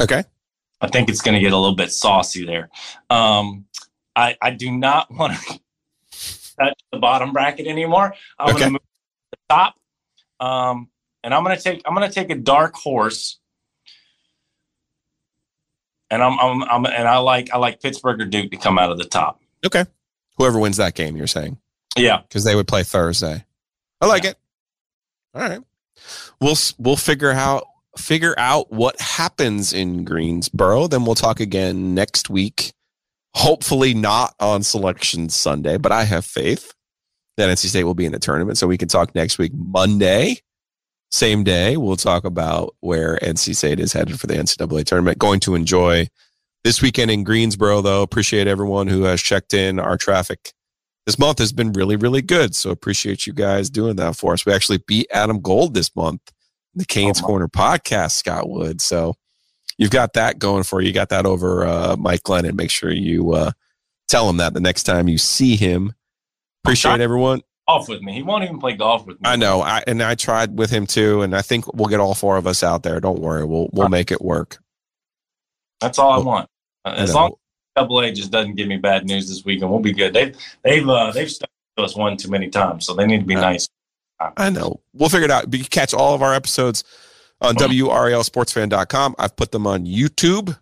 okay, 0.00 0.24
I 0.80 0.88
think 0.88 1.08
it's 1.10 1.20
going 1.20 1.34
to 1.34 1.40
get 1.40 1.52
a 1.52 1.56
little 1.58 1.76
bit 1.76 1.92
saucy 1.92 2.44
there. 2.46 2.70
Um, 3.10 3.66
I, 4.16 4.36
I 4.40 4.50
do 4.50 4.70
not 4.72 5.10
want 5.10 5.34
to 5.38 5.60
touch 6.58 6.78
the 6.92 6.98
bottom 6.98 7.32
bracket 7.32 7.66
anymore. 7.66 8.14
I'm 8.38 8.48
Okay. 8.54 8.58
going 8.60 8.68
to 8.68 8.72
move 8.72 8.80
top, 9.48 9.74
um, 10.40 10.88
and 11.22 11.34
I'm 11.34 11.44
going 11.44 11.56
to 11.56 11.62
take 11.62 11.82
I'm 11.86 11.94
to 11.96 12.08
take 12.08 12.30
a 12.30 12.34
dark 12.34 12.74
horse, 12.74 13.38
and 16.10 16.22
I'm, 16.22 16.38
I'm 16.38 16.62
I'm 16.64 16.86
and 16.86 17.08
I 17.08 17.18
like 17.18 17.52
I 17.52 17.58
like 17.58 17.80
Pittsburgh 17.80 18.20
or 18.20 18.26
Duke 18.26 18.50
to 18.50 18.56
come 18.56 18.78
out 18.78 18.90
of 18.90 18.98
the 18.98 19.04
top. 19.04 19.40
Okay. 19.64 19.84
Whoever 20.38 20.58
wins 20.58 20.76
that 20.76 20.94
game, 20.94 21.16
you're 21.16 21.26
saying 21.26 21.58
Yeah, 21.96 22.20
because 22.22 22.44
they 22.44 22.54
would 22.54 22.68
play 22.68 22.82
Thursday. 22.82 23.44
I 24.00 24.06
like 24.06 24.24
it. 24.24 24.36
All 25.34 25.40
right. 25.40 25.60
We'll 26.40 26.56
we'll 26.78 26.96
figure 26.96 27.32
out 27.32 27.64
figure 27.96 28.34
out 28.38 28.70
what 28.70 29.00
happens 29.00 29.72
in 29.72 30.04
Greensboro. 30.04 30.86
Then 30.86 31.04
we'll 31.04 31.14
talk 31.14 31.40
again 31.40 31.94
next 31.94 32.28
week. 32.28 32.72
Hopefully 33.34 33.94
not 33.94 34.34
on 34.40 34.62
Selection 34.62 35.28
Sunday, 35.28 35.76
but 35.76 35.92
I 35.92 36.04
have 36.04 36.24
faith 36.24 36.72
that 37.36 37.48
NC 37.48 37.66
State 37.68 37.84
will 37.84 37.94
be 37.94 38.06
in 38.06 38.12
the 38.12 38.18
tournament, 38.18 38.58
so 38.58 38.66
we 38.66 38.78
can 38.78 38.88
talk 38.88 39.14
next 39.14 39.38
week 39.38 39.52
Monday. 39.54 40.38
Same 41.10 41.44
day, 41.44 41.76
we'll 41.76 41.96
talk 41.96 42.24
about 42.24 42.74
where 42.80 43.18
NC 43.22 43.54
State 43.54 43.78
is 43.78 43.92
headed 43.92 44.18
for 44.18 44.26
the 44.26 44.34
NCAA 44.34 44.84
tournament. 44.84 45.18
Going 45.18 45.40
to 45.40 45.54
enjoy 45.54 46.08
this 46.64 46.82
weekend 46.82 47.10
in 47.10 47.22
Greensboro, 47.22 47.80
though. 47.80 48.02
Appreciate 48.02 48.48
everyone 48.48 48.88
who 48.88 49.04
has 49.04 49.22
checked 49.22 49.54
in. 49.54 49.78
Our 49.78 49.96
traffic 49.96 50.52
this 51.06 51.18
month 51.18 51.38
has 51.38 51.52
been 51.52 51.72
really, 51.72 51.94
really 51.94 52.20
good. 52.20 52.54
So 52.54 52.70
appreciate 52.70 53.26
you 53.26 53.32
guys 53.32 53.70
doing 53.70 53.96
that 53.96 54.16
for 54.16 54.32
us. 54.32 54.44
We 54.44 54.52
actually 54.52 54.78
beat 54.88 55.06
Adam 55.12 55.40
Gold 55.40 55.74
this 55.74 55.94
month, 55.94 56.20
the 56.74 56.84
Canes 56.84 57.22
Oh, 57.22 57.26
Corner 57.26 57.46
podcast, 57.48 58.12
Scott 58.12 58.50
Wood. 58.50 58.80
So 58.80 59.14
you've 59.78 59.92
got 59.92 60.14
that 60.14 60.40
going 60.40 60.64
for 60.64 60.80
you. 60.80 60.88
You 60.88 60.92
got 60.92 61.10
that 61.10 61.24
over 61.24 61.64
uh, 61.64 61.96
Mike 61.96 62.24
Glennon. 62.24 62.54
Make 62.54 62.72
sure 62.72 62.90
you 62.90 63.32
uh, 63.32 63.52
tell 64.08 64.28
him 64.28 64.38
that 64.38 64.52
the 64.52 64.60
next 64.60 64.82
time 64.82 65.08
you 65.08 65.18
see 65.18 65.54
him. 65.54 65.94
Appreciate 66.66 67.00
everyone. 67.00 67.42
Off 67.68 67.88
with 67.88 68.00
me. 68.00 68.12
He 68.12 68.22
won't 68.22 68.44
even 68.44 68.60
play 68.60 68.74
golf 68.74 69.06
with 69.06 69.16
me. 69.20 69.28
I 69.28 69.34
know, 69.36 69.60
I, 69.60 69.82
and 69.88 70.00
I 70.02 70.14
tried 70.14 70.56
with 70.56 70.70
him 70.70 70.86
too, 70.86 71.22
and 71.22 71.34
I 71.34 71.42
think 71.42 71.72
we'll 71.74 71.88
get 71.88 71.98
all 71.98 72.14
four 72.14 72.36
of 72.36 72.46
us 72.46 72.62
out 72.62 72.84
there. 72.84 73.00
Don't 73.00 73.18
worry, 73.20 73.44
we'll 73.44 73.68
we'll 73.72 73.88
make 73.88 74.12
it 74.12 74.20
work. 74.22 74.58
That's 75.80 75.98
all 75.98 76.12
I 76.12 76.18
want. 76.18 76.48
Uh, 76.84 76.90
I 76.90 76.94
As 77.02 77.14
long 77.14 77.30
as 77.30 77.36
Double 77.74 78.00
A 78.00 78.12
just 78.12 78.30
doesn't 78.30 78.54
give 78.54 78.68
me 78.68 78.76
bad 78.76 79.04
news 79.04 79.28
this 79.28 79.44
week, 79.44 79.62
and 79.62 79.70
we'll 79.70 79.80
be 79.80 79.92
good. 79.92 80.14
They've 80.14 80.36
they've 80.62 80.88
uh, 80.88 81.10
they've 81.10 81.30
stuck 81.30 81.50
to 81.76 81.82
us 81.82 81.96
one 81.96 82.16
too 82.16 82.30
many 82.30 82.48
times, 82.48 82.86
so 82.86 82.94
they 82.94 83.04
need 83.04 83.20
to 83.20 83.26
be 83.26 83.34
Yeah. 83.34 83.40
nice. 83.40 83.68
I 84.36 84.48
know. 84.48 84.80
We'll 84.94 85.08
figure 85.10 85.26
it 85.26 85.30
out. 85.30 85.52
You 85.52 85.64
catch 85.64 85.92
all 85.92 86.14
of 86.14 86.22
our 86.22 86.32
episodes 86.34 86.84
on 87.42 87.54
WRALSportsFan.com. 87.56 89.14
I've 89.18 89.36
put 89.36 89.52
them 89.52 89.66
on 89.66 89.84
YouTube. 89.84 90.56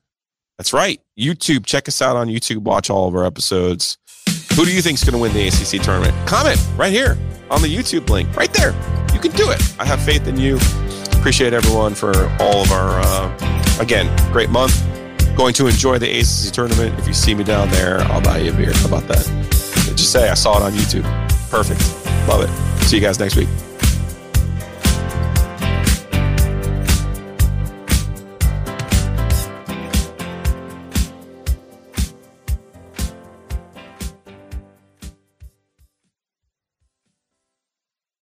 That's 0.58 0.72
right. 0.72 1.00
YouTube. 1.18 1.64
Check 1.64 1.86
us 1.86 2.02
out 2.02 2.16
on 2.16 2.26
YouTube. 2.28 2.58
Watch 2.58 2.90
all 2.90 3.06
of 3.06 3.14
our 3.14 3.24
episodes. 3.24 3.98
Who 4.56 4.64
do 4.64 4.72
you 4.72 4.80
think 4.82 4.98
is 4.98 5.02
going 5.02 5.14
to 5.14 5.18
win 5.18 5.32
the 5.32 5.48
ACC 5.48 5.82
tournament? 5.82 6.14
Comment 6.28 6.60
right 6.76 6.92
here 6.92 7.18
on 7.50 7.60
the 7.60 7.66
YouTube 7.66 8.08
link. 8.08 8.34
Right 8.36 8.52
there. 8.52 8.70
You 9.12 9.18
can 9.18 9.32
do 9.32 9.50
it. 9.50 9.60
I 9.80 9.84
have 9.84 10.00
faith 10.00 10.28
in 10.28 10.38
you. 10.38 10.58
Appreciate 11.18 11.52
everyone 11.52 11.94
for 11.94 12.12
all 12.38 12.62
of 12.62 12.70
our, 12.70 13.00
uh, 13.00 13.78
again, 13.80 14.06
great 14.32 14.50
month. 14.50 14.80
Going 15.36 15.54
to 15.54 15.66
enjoy 15.66 15.98
the 15.98 16.08
ACC 16.08 16.52
tournament. 16.52 16.96
If 17.00 17.08
you 17.08 17.14
see 17.14 17.34
me 17.34 17.42
down 17.42 17.68
there, 17.70 17.98
I'll 18.02 18.20
buy 18.20 18.38
you 18.38 18.52
a 18.52 18.56
beer. 18.56 18.72
How 18.74 18.86
about 18.86 19.08
that? 19.08 19.24
Just 19.96 20.12
say 20.12 20.28
I 20.28 20.34
saw 20.34 20.56
it 20.58 20.62
on 20.62 20.72
YouTube. 20.72 21.02
Perfect. 21.50 21.80
Love 22.28 22.42
it. 22.42 22.84
See 22.84 22.96
you 22.96 23.02
guys 23.02 23.18
next 23.18 23.34
week. 23.34 23.48